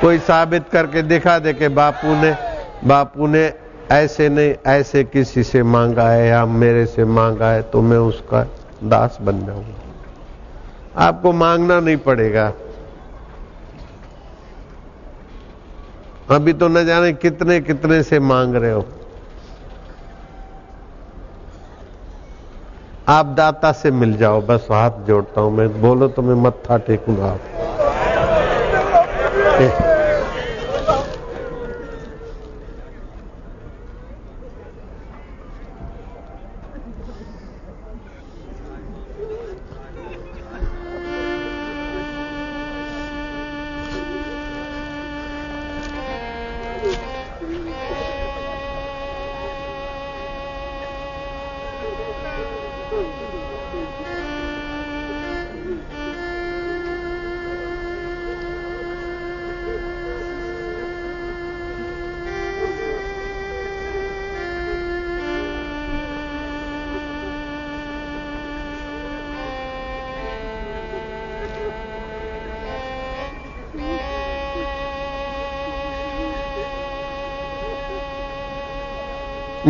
[0.00, 2.34] कोई साबित करके दिखा दे के बापू ने
[2.84, 3.52] बापू ने
[3.92, 8.42] ऐसे नहीं, ऐसे किसी से मांगा है या मेरे से मांगा है तो मैं उसका
[8.84, 12.52] दास बन जाऊँगा। आपको मांगना नहीं पड़ेगा।
[16.30, 18.84] अभी तो न जाने कितने कितने से मांग रहे हो।
[23.08, 27.26] आप दाता से मिल जाओ, बस हाथ जोड़ता हूँ मैं। बोलो तो मैं मत्था टेकूँगा
[27.26, 27.40] आप।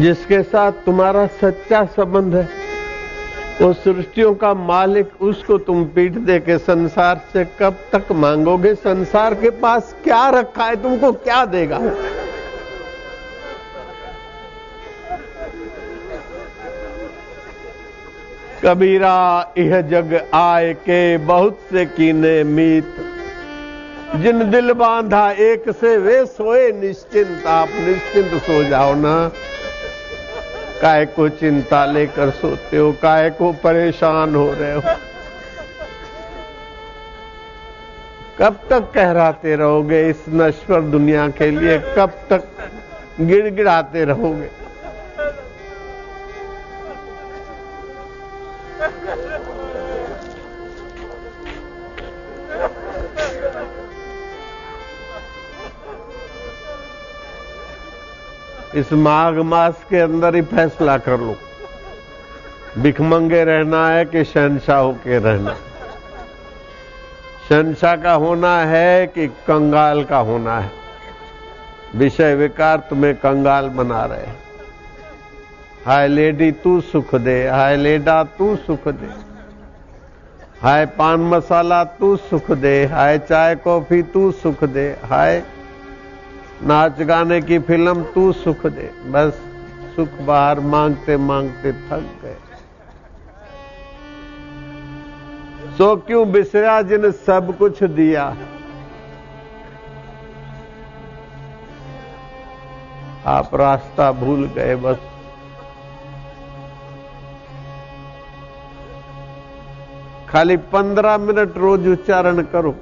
[0.01, 2.49] जिसके साथ तुम्हारा सच्चा संबंध है।
[3.63, 8.75] वो सृष्टियों का मालिक उसको तुम पीठ दे के संसार से कब तक मांगोगे?
[8.75, 10.83] संसार के पास क्या रखा है?
[10.83, 11.81] तुमको क्या देगा?
[18.65, 22.95] कबीरा, यह जग आए के बहुत से कीने मीत।
[24.17, 29.33] जिन दिल बांधा, एक से वे सोए, निश्चिंत, आप निश्चिंत सो जाओ ना।
[30.83, 34.81] काय को चिंता लेकर सोते हो, काय को परेशान हो रहे हो?
[38.39, 41.79] कब तक कहराते रहोगे इस नश्वर दुनिया के लिए?
[41.97, 42.49] कब तक
[43.21, 44.49] गिड़गिड़ाते रहोगे?
[58.75, 61.37] इस माघ मास के अंदर ही फैसला कर लो।
[62.79, 65.55] भिखमंगे रहना है कि शहनशाह के रहना?
[67.49, 70.71] शहनशाह का होना है कि कंगाल का होना है?
[71.95, 74.27] विषय विकार तुम्हें कंगाल बना रहे
[75.87, 79.09] हाय लेडी तू सुख दे, हाय लेडा तू सुख दे।
[80.63, 85.43] हाय पान मसाला तू सुख दे, हाय चाय कॉफ़ी तू सुख दे, हाय
[86.63, 89.41] नाच गाने की फ़िल्म तू सुख दे। बस
[89.97, 92.37] सुख बाहर मांगते मांगते थक गए।
[95.79, 98.25] सो क्यों बिसरा जिन सब कुछ दिया?
[103.27, 104.99] आप रास्ता भूल गए बस।
[110.31, 112.75] खाली पंद्रह मिनट रोज उच्चारण करो।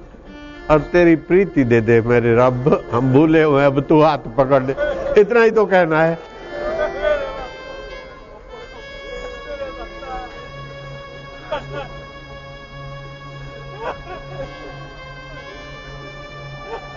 [0.70, 4.74] और तेरी प्रीति दे दे मेरे रब, हम भूले हुए अब तू हाथ पकड़ ले।
[5.20, 6.18] इतना ही तो कहना है।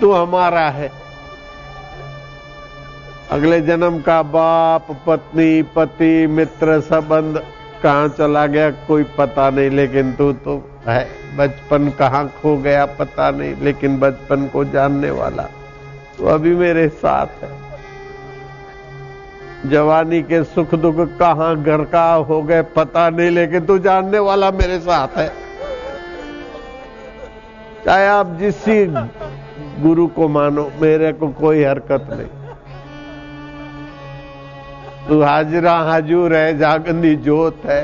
[0.02, 0.92] तू हमारा है।
[3.32, 7.44] अगले जन्म का बाप, पत्नी, पति, मित्र, संबंध,
[7.84, 11.08] कहाँ चला गया, कोई पता नहीं, लेकिन तू तो है।
[11.38, 15.44] बचपन कहाँ खो गया पता नहीं, लेकिन बचपन को जानने वाला
[16.18, 17.50] तो अभी मेरे साथ है।
[19.70, 24.52] जवानी के सुख दुख कहाँ घर का हो गए पता नहीं, लेकिन तू जानने वाला
[24.52, 25.30] मेरे साथ है।
[27.86, 28.64] चाहे आप जिस
[29.82, 32.28] गुरु को मानो, मेरे को कोई हरकत नहीं।
[35.08, 37.82] तू हाजरा हाजूर है जागंदी जोत है।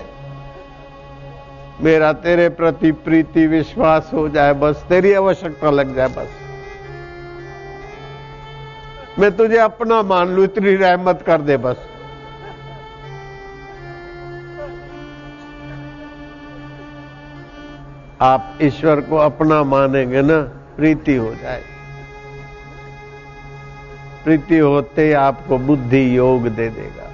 [1.81, 6.27] मेरा तेरे प्रति प्रीति विश्वास हो जाए, बस तेरी आवश्यकता लग जाए, बस।
[9.19, 11.77] मैं तुझे अपना मान लू, इतनी रहमत कर दे, बस।
[18.21, 20.41] आप ईश्वर को अपना मानेंगे ना,
[20.77, 21.63] प्रीति हो जाए।
[24.23, 27.06] प्रीति होते आपको बुद्धि योग दे देगा।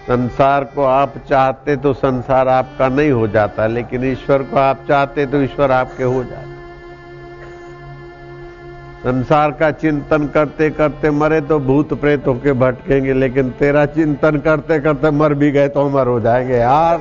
[0.00, 5.26] संसार को आप चाहते तो संसार आपका नहीं हो जाता, लेकिन ईश्वर को आप चाहते
[5.26, 6.48] तो ईश्वर आपके हो जाते।
[9.02, 14.80] संसार का चिंतन करते करते मरे तो भूत प्रेत होके भटकेंगे, लेकिन तेरा चिंतन करते
[14.80, 16.98] करते मर भी गए तो अमर हो जाएँगे। यार,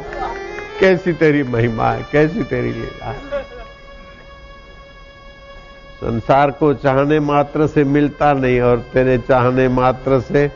[0.79, 3.41] कैसी तेरी महिमा है, कैसी तेरी लीला है।
[5.99, 10.47] संसार को चाहने मात्र से मिलता नहीं, और तेरे चाहने मात्र से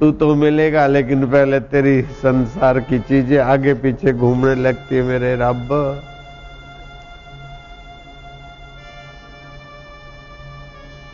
[0.00, 5.34] तू तो मिलेगा, लेकिन पहले तेरी संसार की चीज़ें आगे पीछे घूमने लगती है मेरे
[5.36, 5.68] रब।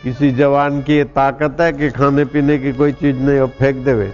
[0.03, 3.83] किसी जवान की ये ताकत है कि खाने पीने की कोई चीज़ नहीं हो फेंक
[3.85, 4.09] देवे।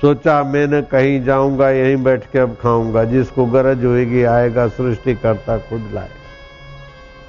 [0.00, 5.58] सोचा, मैंने कहीं जाऊँगा, यहीं बैठ के अब खाऊँगा। जिसको गरज होगी आएगा सृष्टि करता
[5.58, 6.10] खुद लाए।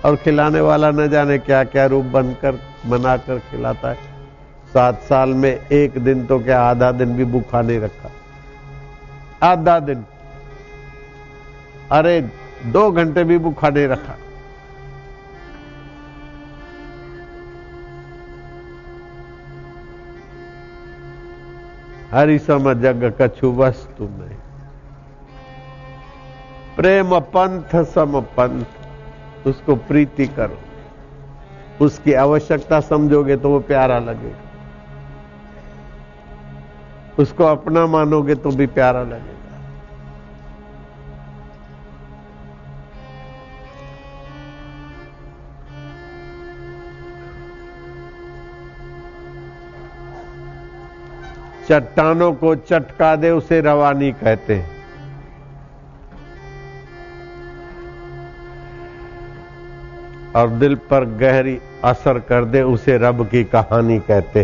[0.05, 4.16] और खिलाने वाला न जाने क्या क्या रूप बनकर, बनाकर खिलाता है।
[4.77, 8.11] सात साल में एक दिन तो क्या आधा दिन भी भूखा नहीं रखा?
[9.51, 10.05] आधा दिन।
[11.91, 12.21] अरे,
[12.65, 14.15] दो घंटे भी भूखा नहीं रखा।
[22.11, 24.37] हरि सम जग कछु वस्तु नहीं।
[26.75, 28.65] प्रेम पंथ सम पंथ,
[29.47, 30.57] उसको प्रीति करो।
[31.85, 34.46] उसकी आवश्यकता समझोगे तो वो प्यारा लगेगा।
[37.19, 39.35] उसको अपना मानोगे तो भी प्यारा लगेगा।
[51.69, 54.75] चट्टानों को चटका दे, उसे रवानी कहते हैं।
[60.35, 64.43] और दिल पर गहरी असर कर दे, उसे रब की कहानी कहते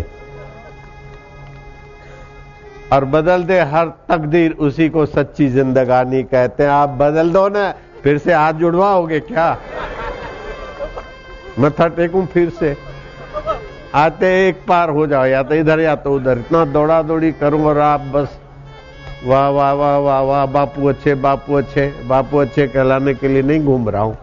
[2.94, 7.70] और बदल दे हर तकदीर, उसी को सच्ची जिंदगानी कहते हैं। आप बदल दो ना,
[8.02, 9.46] फिर से हाथ जुड़वाओगे क्या?
[11.58, 12.76] मथा टेकूं फिर से।
[13.94, 17.64] आते एक पार हो जाओ, या तो इधर या तो उधर। इतना दौड़ा दौड़ी करूँ
[17.64, 18.38] और आप बस
[19.24, 23.64] वाह वाह वाह वाह वाह, बापू अच्छे बापू अच्छे बापू अच्छे, कहलाने के लिए नहीं
[23.64, 24.16] घूम रहा हूँ।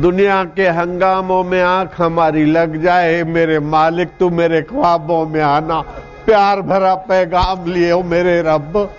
[0.00, 5.80] दुनिया के हंगामों में आँख हमारी लग जाए, मेरे मालिक तू मेरे ख्वाबों में आना,
[6.26, 8.94] प्यार भरा पैगाम लिए हो मेरे रब।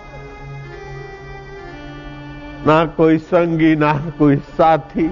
[2.68, 5.08] ना कोई संगी, ना कोई साथी।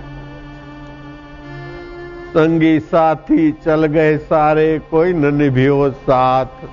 [2.30, 6.68] संगी, साथी चल गए सारे, कोई न निभियो साथ।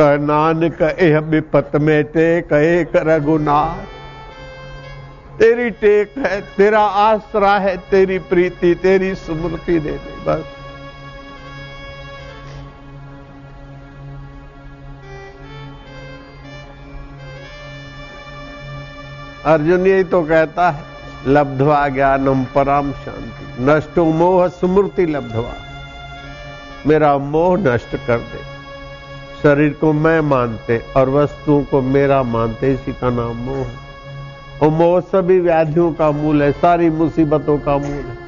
[0.00, 3.99] क नानक, एह विपत में टेक, एक रघुनाथ।
[5.40, 10.44] तेरी टेक है, तेरा आसरा है, तेरी प्रीति, तेरी स्मृति दे दे, बस।
[19.44, 20.84] अर्जुन यही तो कहता है,
[21.26, 25.54] लब्धवा ज्ञानम पराम शांति। नष्टो मोह स्मृति लब्धवा।
[26.86, 28.42] मेरा मोह नष्ट कर दे।
[29.42, 33.79] शरीर को मैं मानते और वस्तुओं को मेरा मानते, इसी का नाम मोह। है
[34.62, 38.18] और मोह सभी व्याधियों का मूल है, सारी मुसीबतों का मूल है।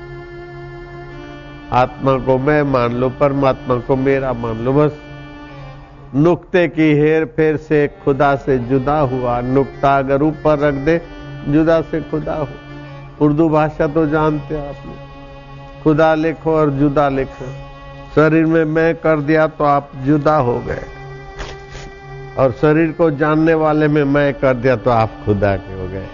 [1.73, 4.93] आत्मा को मैं मान लो, परमात्मा को मेरा मान लो, बस
[6.15, 11.03] नुक्ते की हेर फेर से खुदा से जुदा हुआ। नुक्ता अगर ऊपर रख दे,
[11.49, 12.49] जुदा से खुदा हो।
[13.21, 17.47] उर्दू भाषा तो जानते आप लोग। खुदा लिखो और जुदा लिखो।
[18.15, 20.85] शरीर में मैं कर दिया तो आप जुदा हो गए।
[22.39, 26.07] और शरीर को जानने वाले में मैं कर दिया तो आप खुदा के हो गए।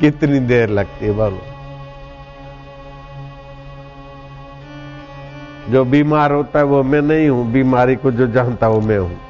[0.00, 1.42] कितनी देर लगती है बोलो
[5.70, 9.20] जो बीमार होता है वो मैं नहीं हूँ, बीमारी को जो जानता वो मैं हूँ।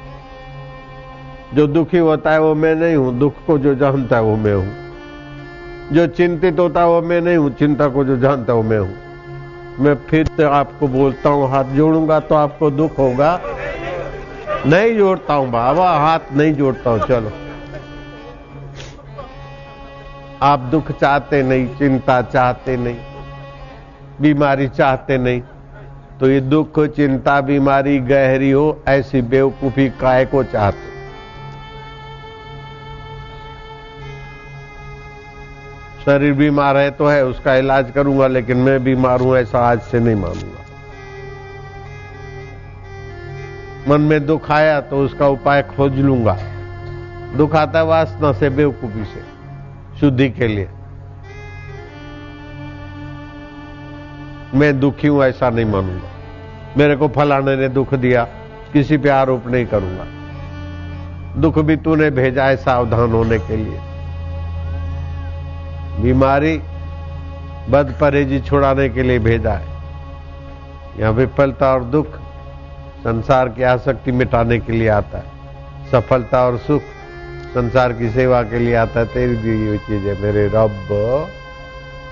[1.53, 4.53] जो दुखी होता है वो मैं नहीं हूँ, दुख को जो जानता है वो मैं
[4.53, 4.67] हूँ।
[5.93, 8.95] जो चिंतित होता है वो मैं नहीं हूँ, चिंता को जो जानता वो मैं हूँ।
[9.79, 13.41] मैं फिर से आपको बोलता हूँ, हाथ जोड़ूँगा तो आपको दुख होगा।
[14.65, 17.46] नहीं जोड़ता हूँ, बाबा, हाथ नहीं जोड़ता हूँ, चलो।
[20.43, 22.97] आप दुख चाहते नहीं, चिंता चाहते नहीं,
[24.21, 25.41] बीमारी चाहते नहीं
[26.19, 30.95] तो ये दुख, चिंता, बीमारी, गहरी हो, ऐसी बेवकूफ़ी काय को चाहते?
[36.05, 39.99] शरीर बीमार है तो है, उसका इलाज करूँगा, लेकिन मैं बीमार हूँ, ऐसा आज से
[39.99, 40.65] नहीं मानूँगा।
[43.87, 46.37] मन में दुख आया तो उसका उपाय खोज लूँगा।
[47.37, 49.26] दुख आता है वासना से, बेवकूफ़ी से।
[49.99, 50.69] शुद्धि के लिए।
[54.55, 56.09] मैं दुखी हूँ, ऐसा नहीं मानूँगा।
[56.77, 58.23] मेरे को फलाने ने दुख दिया,
[58.73, 60.05] किसी पे आरोप नहीं करूँगा।
[61.41, 63.79] दुख भी तूने भेजा है सावधान होने के लिए।
[66.03, 66.57] बीमारी
[67.69, 69.67] बद परहेजी छुड़ाने के लिए भेजा है।
[70.99, 72.07] यहाँ विफलता और दुख
[72.97, 75.25] संसार की आसक्ति मिटाने के लिए आता है।
[75.91, 76.81] सफलता और सुख
[77.47, 81.27] संसार की सेवा के लिए आता है, तेरी दी हुई चीज़ है मेरे रब,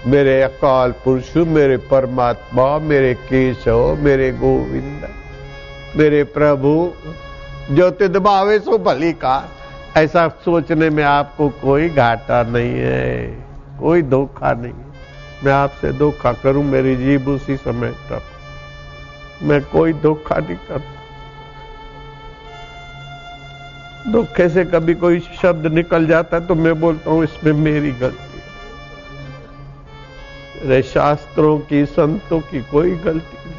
[0.08, 5.08] मेरे अकाल पुरुष, मेरे परमात्मा, मेरे केशव, मेरे गोविंद,
[5.96, 6.94] मेरे प्रभु,
[7.72, 9.50] जो तिदभावे सो भली का
[9.98, 13.28] ऐसा सोचने में आपको कोई घाटा नहीं है,
[13.80, 14.86] कोई धोखा नहीं है।
[15.44, 18.22] मैं आपसे धोखा करूँ, मेरी जीव उसी समय तक।
[19.44, 20.95] मैं कोई धोखा नहीं करता।
[24.08, 28.24] दुख से कभी कोई शब्द निकल जाता है तो मैं बोलता हूँ, इसमें मेरी गलती
[30.58, 33.54] अरे शास्त्रों की, संतों की कोई गलती नहीं।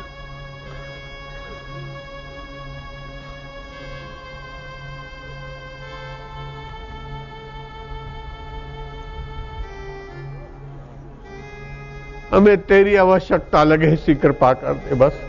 [12.31, 15.21] हमें तेरी आवश्यकता लगे ऐसी कृपा कर दे, बस।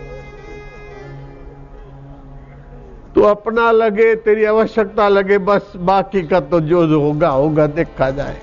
[3.17, 8.09] तो अपना लगे, तेरी आवश्यकता लगे, बस बाकी का तो जो जो होगा होगा, देखा
[8.09, 8.35] जाए।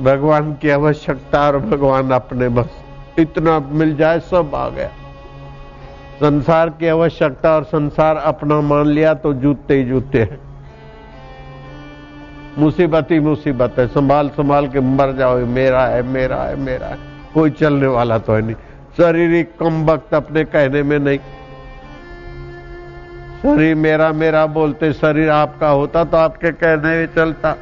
[0.00, 2.70] भगवान की आवश्यकता और भगवान अपने बस,
[3.18, 4.88] इतना मिल जाए, सब आ गया।
[6.20, 10.40] संसार की आवश्यकता और संसार अपना मान लिया तो जूते ही जूते हैं।
[12.58, 17.07] मुसीबत ही मुसीबत है संभाल संभाल के मर जाओ मेरा है मेरा है मेरा है।
[17.34, 18.56] कोई चलने वाला तो है नहीं।
[18.96, 21.18] शारीरिक कम वक्त अपने कहने में नहीं।
[23.38, 27.54] शरीर मेरा मेरा बोलते शरीर आपका होता तो आपके कहने में चलता।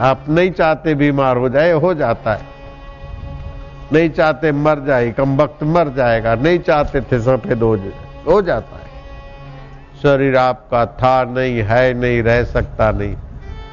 [0.00, 2.46] आप नहीं चाहते बीमार हो जाए, हो जाता है।
[3.92, 7.92] नहीं चाहते मर जाए, कम वक्त मर जाएगा। नहीं चाहते थे सफ़ेद हो जाए,
[8.28, 8.90] हो जाता है।
[10.02, 13.16] शरीर आपका था नहीं, है नहीं, रह सकता नहीं।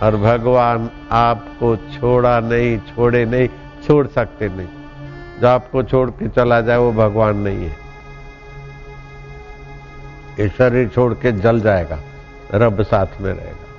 [0.04, 3.48] और भगवान आपको छोड़ा नहीं, छोड़े नहीं,
[3.88, 4.68] छोड़ सकते नहीं।
[5.42, 7.90] जो आपको छोड़ के चला जाए, वो भगवान नहीं है।
[10.40, 12.00] ये शरीर छोड़ के जल जाएगा,
[12.54, 13.70] रब साथ में रहेगा।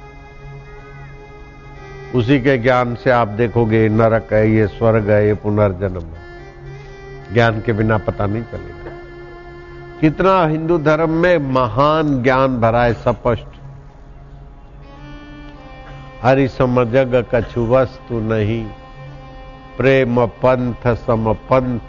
[2.19, 6.21] उसी के ज्ञान से आप देखोगे नरक है, ये स्वर्ग है, ये पुनर्जन्म है।
[7.35, 8.91] ज्ञान के बिना पता नहीं चलेगा।
[10.01, 13.47] कितना हिंदू धर्म में महान ज्ञान भरा है, स्पष्ट।
[16.23, 18.71] हरि सम जग कछु वस्तु नहीं।
[19.81, 21.81] प्रेम पंथ सम पंथ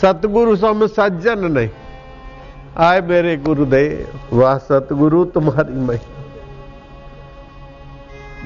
[0.00, 1.68] सतगुरु सम सज्जन नहीं।
[2.78, 6.18] आए मेरे गुरुदेव, वाह सतगुरु तुम्हारी महिमा।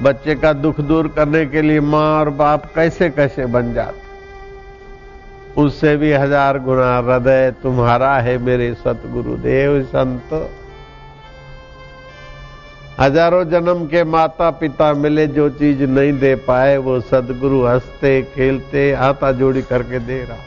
[0.03, 4.03] बच्चे का दुख दूर करने के लिए माँ और बाप कैसे कैसे बन जाते?
[5.61, 10.33] उससे भी हज़ार गुना हृदय तुम्हारा है मेरे सतगुरुदेव संत।
[12.99, 18.93] हज़ारों जन्म के माता पिता मिले जो चीज़ नहीं दे पाए, वो सदगुरु हँसते, खेलते,
[18.93, 20.37] हाथा जोड़ी करके दे रहा।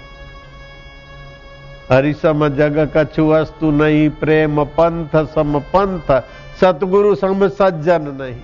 [1.97, 6.23] हरिसम जग कछु वस्तु नहीं, प्रेम पंथ सम पंथ,
[6.61, 8.41] सतगुरु सम सज्जन नहीं।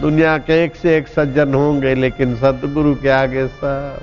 [0.00, 4.00] दुनिया के एक से एक सज्जन होंगे, लेकिन सतगुरु के आगे सब।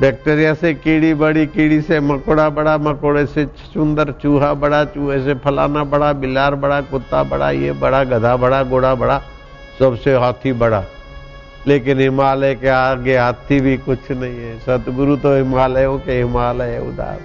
[0.00, 5.34] बैक्टीरिया से कीड़ी बड़ी, कीड़ी से मकोड़ा बड़ा, मकोड़े से सुंदर चूहा बड़ा, चूहे से
[5.34, 9.22] फलाना बड़ा, बिलार बड़ा, कुत्ता बड़ा, ये बड़ा, गधा बड़ा, घोड़ा बड़ा,
[9.78, 10.84] सबसे हाथी बड़ा।
[11.66, 17.20] लेकिन हिमालय के आगे हाथी भी कुछ नहीं है। सतगुरु तो हिमालयों के हिमालय उदार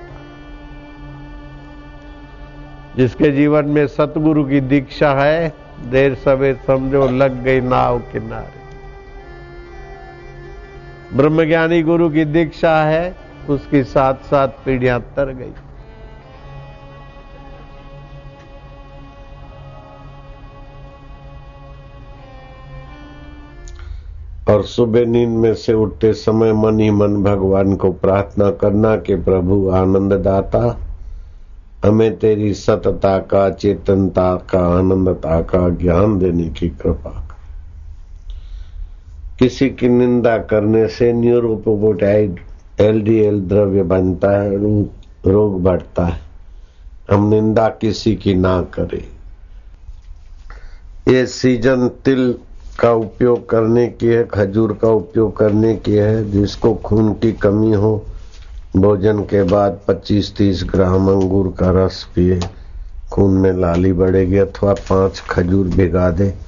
[2.98, 5.54] जिसके जीवन में सतगुरु की दीक्षा है,
[5.86, 8.57] देर सवेर समझो लग गई नाव किनारे।
[11.14, 13.16] ब्रह्मज्ञानी गुरु की दीक्षा है,
[13.50, 15.52] उसकी साथ साथ पीढ़ियाँ तर गई।
[24.50, 29.16] और सुबह नींद में से उठते समय मन ही मन भगवान को प्रार्थना करना कि
[29.16, 30.78] प्रभु आनंददाता
[31.86, 37.27] हमें तेरी सतता का, चेतनता का, आनंदता का ज्ञान देने की कृपा।
[39.40, 42.40] किसी की निंदा करने से न्यूरोपोटाइड
[42.80, 44.56] एलडीएल द्रव्य बनता है,
[45.26, 46.20] रोग बढ़ता है।
[47.12, 49.04] हम निंदा किसी की ना करें।
[51.14, 52.36] ये सीज़न तिल
[52.80, 57.74] का उपयोग करने की है, खजूर का उपयोग करने की है, जिसको खून की कमी
[57.74, 58.06] हो,
[58.78, 62.40] भोजन के बाद 25-30 ग्राम अंगूर का रस पिए,
[63.12, 66.47] खून में लाली बढ़ेगी अथवा पाँच खजूर भिगा दे।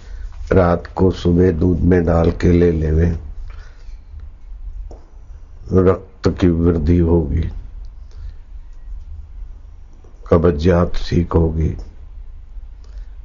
[0.52, 3.20] रात को सुबह दूध में डाल के ले लेवे।
[5.74, 7.50] रक्त की वृद्धि होगी।
[10.28, 11.78] कब्जियात ठीक होगी।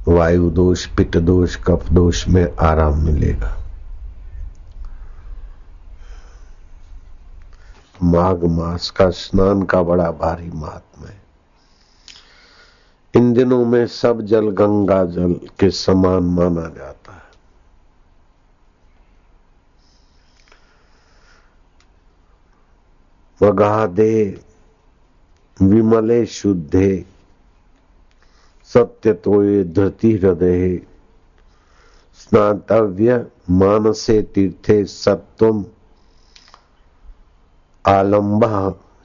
[0.07, 3.57] वायु दोष, पित्त दोष, कफ दोष में आराम मिलेगा।
[8.03, 11.25] माघ मास का स्नान का बड़ा भारी महात्मा है।
[13.15, 17.04] इन दिनों में सब जल गंगा जल के समान माना जाता
[23.41, 24.41] वगादे,
[25.61, 27.05] विमले शुद्धे
[28.63, 30.77] सत्य तो ये धृति हृदय।
[32.13, 35.65] स्नातव्य मानसे तीर्थे सत्वम
[37.85, 38.45] आलंब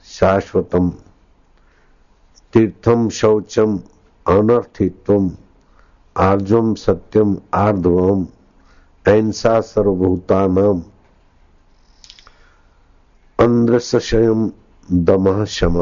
[0.05, 0.89] शाश्वतम।
[2.53, 3.79] तीर्थम शौचम
[4.27, 5.31] अनर्थित्व
[6.17, 8.27] आर्जम सत्यम आर्धवम
[9.07, 10.83] ऐसा सर्वभूतानाम।
[13.41, 14.49] अंध्रसयम
[14.89, 15.77] दम शम।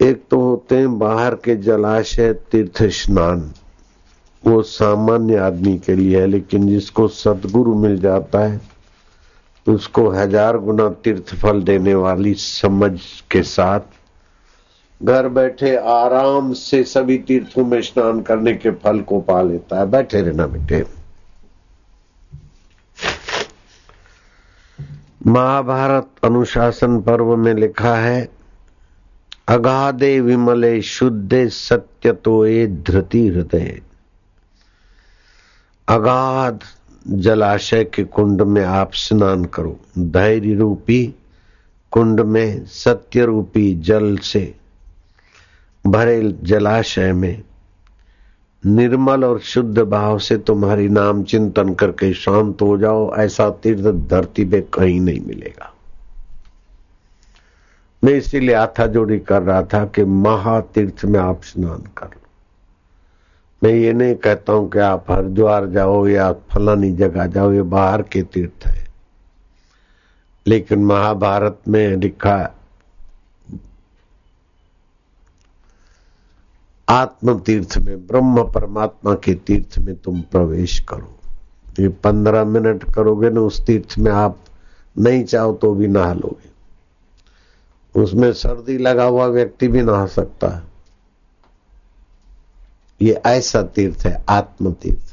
[0.00, 3.50] एक तो होते हैं बाहर के जलाशय तीर्थ स्नान।
[4.44, 8.60] वो सामान्य आदमी के लिए है, लेकिन जिसको सदगुरु मिल जाता है
[9.66, 12.98] तो उसको हज़ार गुना तीर्थ फल देने वाली समझ
[13.30, 13.80] के साथ
[15.00, 19.90] घर बैठे आराम से सभी तीर्थों में स्नान करने के फल को पा लेता है।
[19.90, 20.84] बैठे रहना बेटे।
[25.26, 28.28] महाभारत अनुशासन पर्व में लिखा है,
[29.48, 33.80] अगाधे विमले, शुद्धे सत्य तो ये धृति हृदय।
[35.88, 36.60] अगाध
[37.08, 41.14] जलाशय के कुंड में आप स्नान करो। धैर्य रूपी
[41.90, 44.54] कुंड में, सत्य रूपी जल से
[45.86, 47.42] भरे जलाशय में
[48.66, 54.44] निर्मल और शुद्ध भाव से तुम्हारी नाम चिंतन करके शांत हो जाओ, ऐसा तीर्थ धरती
[54.44, 55.74] पे कहीं नहीं मिलेगा।
[58.04, 62.20] मैं इसीलिए आथा जोड़ी कर रहा था कि महातीर्थ में आप स्नान कर लो।
[63.62, 68.02] मैं ये नहीं कहता हूँ कि आप हरिद्वार जाओ या फलानी जगह जाओ, ये बाहर
[68.02, 68.86] के तीर्थ है।
[70.46, 72.50] लेकिन महाभारत में लिखा
[76.88, 81.10] आत्म तीर्थ में, ब्रह्म परमात्मा के तीर्थ में तुम प्रवेश करो।
[81.80, 84.38] ये पंद्रह मिनट करोगे ना उस तीर्थ में आप
[84.96, 86.52] नहीं चाहो तो भी नहा लोगे।
[87.94, 90.62] उसमें सर्दी लगा हुआ व्यक्ति भी नहा सकता है।
[93.00, 95.12] ये ऐसा तीर्थ है आत्म तीर्थ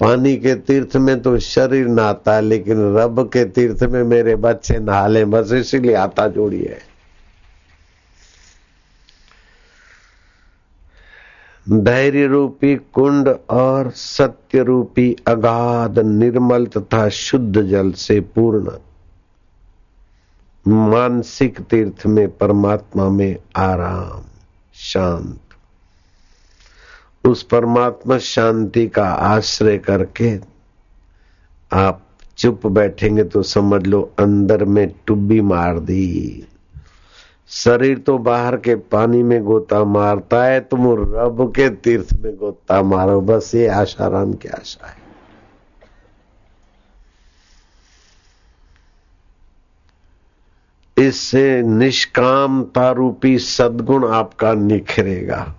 [0.00, 4.78] पानी के तीर्थ में तो शरीर नहाता है, लेकिन रब के तीर्थ में मेरे बच्चे
[4.78, 6.89] नहा ले, बस इसीलिए आता जोड़ी है।
[11.66, 18.70] धैर्य रूपी कुंड और सत्य रूपी अगाध निर्मल तथा शुद्ध जल से पूर्ण।
[20.66, 24.22] मानसिक तीर्थ में परमात्मा में आराम,
[24.74, 25.40] शांत।
[27.26, 30.38] उस परमात्मा शांति का आश्रय करके
[31.72, 32.06] आप
[32.38, 36.46] चुप बैठेंगे तो समझ लो अंदर में टुब्बी मार दी।
[37.50, 42.82] शरीर तो बाहर के पानी में गोता मारता है, तुम रब के तीर्थ में गोता
[42.82, 44.98] मारो। बस ये आशाराम की आशा है।
[50.96, 55.54] इससे निष्कामता रूपी सदगुण आपका निखरेगा।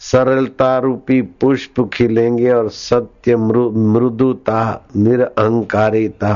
[0.00, 6.34] सरलता रूपी पुष्प खिलेंगे और सत्य मृदुता निरअहकारिता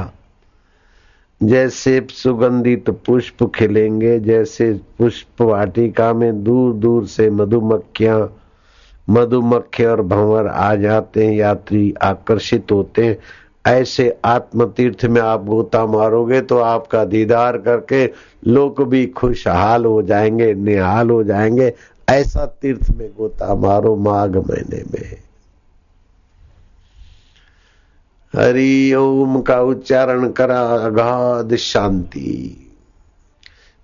[1.45, 8.37] जैसे सुगंधित पुष्प खिलेंगे, जैसे पुष्प वाटिका में दूर दूर से मधुमक्खियाँ,
[9.11, 13.19] मधुमक्खी और भंवर आ जाते हैं, यात्री आकर्षित होते हैं।
[13.67, 18.07] ऐसे आत्म तीर्थ में आप गोता मारोगे तो आपका दीदार करके
[18.47, 21.73] लोग भी खुशहाल हो जाएँगे, निहाल हो जाएँगे।
[22.09, 25.17] ऐसा तीर्थ में गोता मारो माघ महीने में।
[28.35, 32.61] हरि ओम का उच्चारण करा अगाध शांति।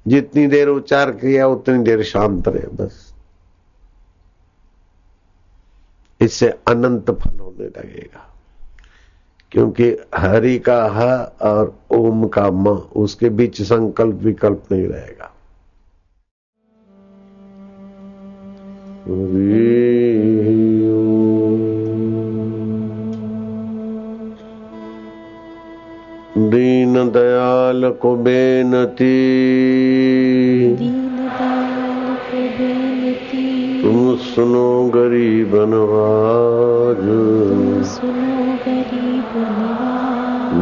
[0.06, 3.14] जितनी देर उच्चार किया, उतनी देर शांत रहे, बस।
[6.20, 8.26] इससे अनंत फल होने लगेगा।
[9.52, 15.32] क्योंकि हरि का ह और ओम का म, उसके बीच संकल्प विकल्प नहीं रहेगा।
[19.08, 20.39] दीन
[27.10, 29.16] दयाल को बेनती।
[33.82, 37.06] तुम सुनो गरीब नवाज़।
[37.84, 39.32] सुनो गरीब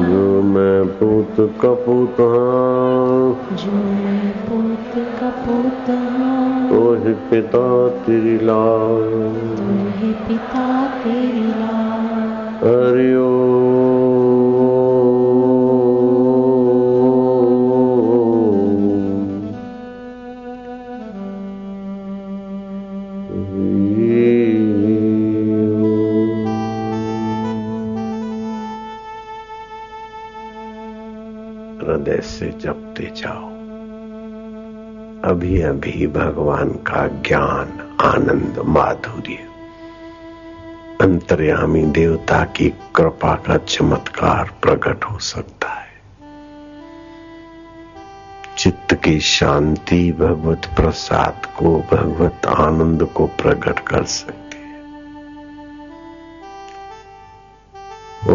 [0.08, 5.84] जो मैं पूत कपूत हाँ। जो मैं पुत कपूत
[6.70, 9.10] तो ही पिता तेरी लाल
[9.58, 12.28] तुम्हें पिता तेरी लाल
[12.64, 13.87] हरिओ
[32.60, 33.48] जपते जाओ।
[35.30, 39.38] अभी अभी भगवान का ज्ञान, आनंद, माधुर्य,
[41.00, 45.88] अंतर्यामी देवता की कृपा का चमत्कार प्रकट हो सकता है।
[48.58, 54.47] चित्त की शांति भगवत प्रसाद को, भगवत आनंद को प्रकट कर सकती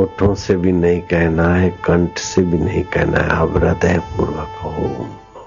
[0.04, 4.50] होठों से भी नहीं कहना है, कंठ से भी नहीं कहना है अब हृदय पूर्वक
[4.64, 4.72] हो।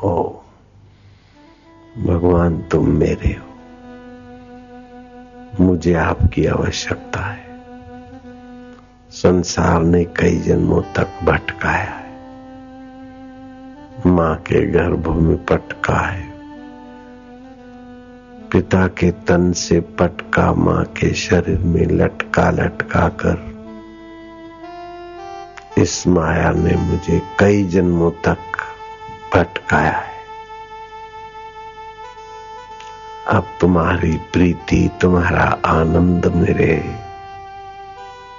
[0.05, 0.33] ओम
[2.07, 3.57] भगवान, तुम मेरे हो।
[5.65, 7.61] मुझे आपकी आवश्यकता है।
[9.11, 12.11] संसार ने कई जन्मों तक भटकाया है।
[14.07, 16.31] माँ के गर्भ में पटका है।
[18.53, 23.56] पिता के तन से पटका माँ के शरीर में लटका लटका कर
[25.79, 28.39] इस माया ने मुझे कई जन्मों तक
[29.35, 30.17] भटकाया है।
[33.29, 36.99] अब तुम्हारी प्रीति, तुम्हारा आनंद मेरे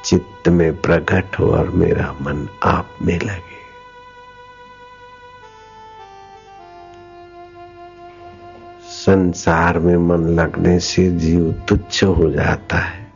[0.05, 3.57] चित्त में प्रकट हो और मेरा मन आप में लगे।
[8.87, 13.06] संसार में मन लगने से जीव तुच्छ हो जाता है।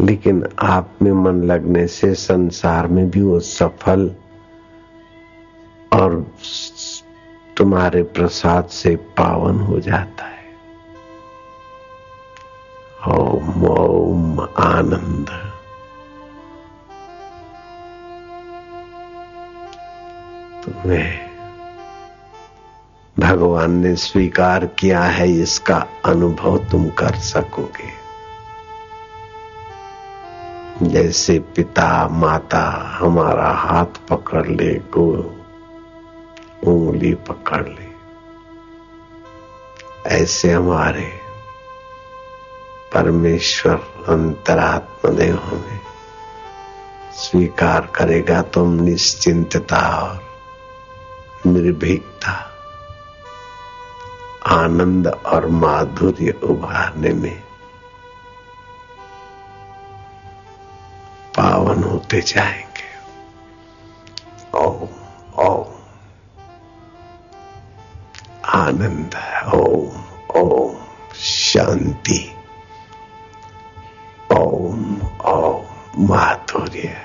[0.00, 4.14] लेकिन आप में मन लगने से संसार में भी वो सफल
[5.92, 6.26] और
[7.56, 10.38] तुम्हारे प्रसाद से पावन हो जाता है।
[13.08, 15.28] ओम ओम, आनंद।
[20.64, 21.28] तुम्हें
[23.18, 28.07] भगवान ने स्वीकार किया है, इसका अनुभव तुम कर सकोगे।
[30.88, 32.62] जैसे पिता माता
[32.98, 35.04] हमारा हाथ पकड़ ले को
[36.66, 37.88] उंगली पकड़ ले।
[40.06, 41.08] ऐसे हमारे
[42.94, 43.74] परमेश्वर
[44.08, 45.80] अंतरात्म देव हमें
[47.12, 50.20] स्वीकार करेगा तुम निश्चिंतता और
[51.46, 52.32] निर्भीकता,
[54.46, 57.47] आनंद और माधुर्य उभारने में
[62.08, 62.88] होते जाएँगे।
[64.58, 64.88] ओम
[65.38, 65.72] ओम।
[68.44, 69.14] आनंद
[69.54, 69.96] ओम
[70.36, 70.76] ओम।
[71.14, 72.20] शांति।
[74.32, 75.64] ओम ओम।
[75.98, 76.96] माधुर्य।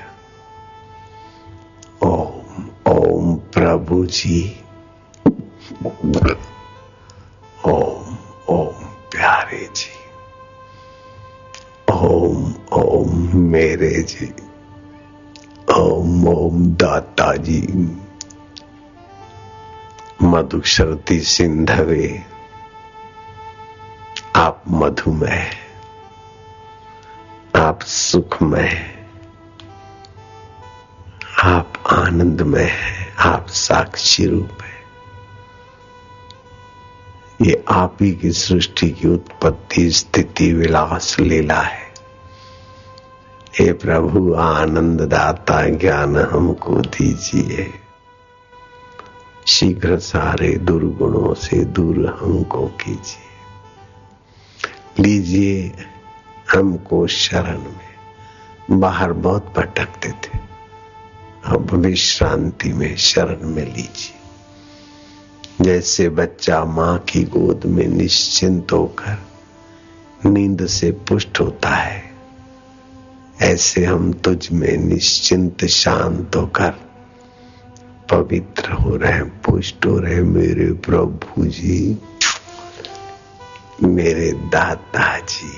[2.03, 4.63] ओम ओम प्रभु जी।
[7.65, 8.17] ओम
[8.49, 8.73] ओम
[9.11, 9.91] प्यारे जी।
[11.93, 14.33] ओम ओम मेरे जी।
[15.83, 17.61] ओम ओम दाता जी।
[20.23, 22.23] मधुशरती सिंधवे,
[24.35, 25.45] आप मधुमय
[27.55, 28.71] आप सुखमय,
[31.43, 34.73] आप आनंदमय है आप साक्षी रूप है
[37.41, 41.82] ये आप ही की सृष्टि की उत्पत्ति, स्थिति, विलास, लीला है।
[43.59, 47.73] हे प्रभु आनंद दाता ज्ञान हमको दीजिए।
[49.47, 53.33] शीघ्र सारे दुर्गुणों से दूर हमको कीजिए।
[55.03, 55.71] लीजिए
[56.51, 60.39] हमको शरण में। बाहर बहुत भटकते थे।
[61.45, 64.15] अब विश्रांति में शरण में लीजिए।
[65.61, 69.21] जैसे बच्चा माँ की गोद में निश्चिंत होकर
[70.25, 72.12] नींद से पुष्ट होता है।
[73.43, 76.73] ऐसे हम तुझ में निश्चिंत शांत होकर
[78.11, 81.97] पवित्र हो रहे पुष्ट हो रहे मेरे प्रभु जी,
[83.83, 85.53] मेरे दाता जी,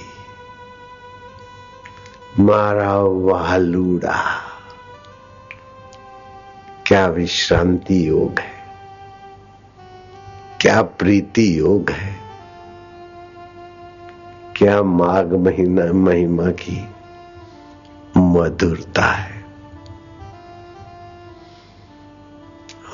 [2.39, 4.41] मारा वालूड़ा
[6.87, 8.55] क्या विश्रांति योग है?
[10.61, 12.15] क्या प्रीति योग है?
[14.55, 16.94] क्या माघ महीना, महिमा की
[18.17, 19.43] मधुरता है।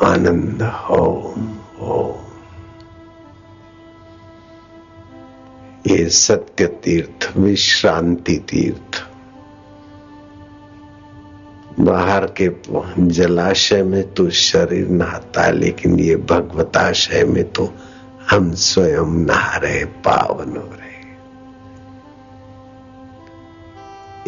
[0.03, 0.61] आनंद
[0.91, 1.47] ओम
[1.87, 2.29] ओम
[5.87, 9.03] ये सत्य तीर्थ विश्रांति तीर्थ
[11.79, 12.49] बाहर के
[13.09, 17.73] जलाशय में तो शरीर नहाता है, लेकिन ये भगवताशय में तो
[18.31, 20.90] हम स्वयं नहा रहे, पावन हो रहे।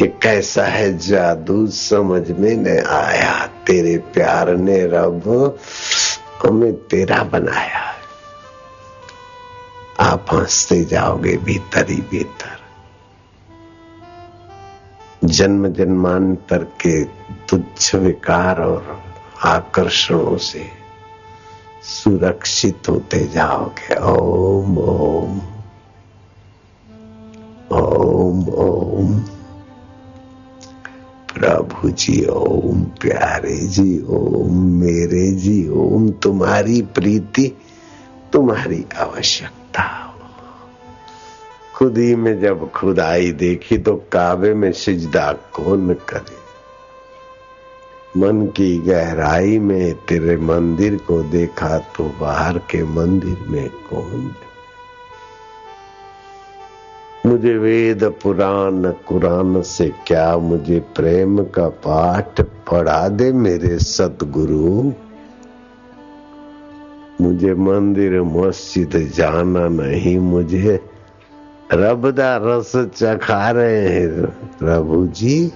[0.00, 5.58] ये कैसा है जादू समझ में न आया। तेरे प्यार ने रब
[6.44, 7.94] हमें तेरा बनाया।
[10.00, 12.64] आप हँसते जाओगे भीतर ही भीतर।
[15.24, 17.04] जन्म जन्मांतर के
[17.48, 19.02] तुच्छ विकार और
[19.44, 20.70] आकर्षणों से
[21.82, 25.40] सुरक्षित होते जाओगे। ओम ओम।
[27.72, 29.33] ओम ओम।
[31.34, 37.58] प्रभु जी, ओम प्यारे जी, ओम मेरे जी, ओम तुम्हारी प्रीति,
[38.32, 40.10] तुम्हारी आवश्यकता।
[41.74, 46.44] खुद ही में जब खुदाई देखी तो काबे में सिजदा कौन करे?
[48.16, 54.34] मन की गहराई में तेरे मंदिर को देखा तो बाहर के मंदिर में कौन
[57.26, 64.92] मुझे वेद पुराण, कुरान से क्या मुझे प्रेम का पाठ पढ़ा दे मेरे सतगुरु
[67.20, 70.80] मुझे मंदिर, मस्जिद जाना नहीं, मुझे
[71.72, 74.26] रब दा रस चखा रहे हैं।
[74.58, 75.52] प्रभु जी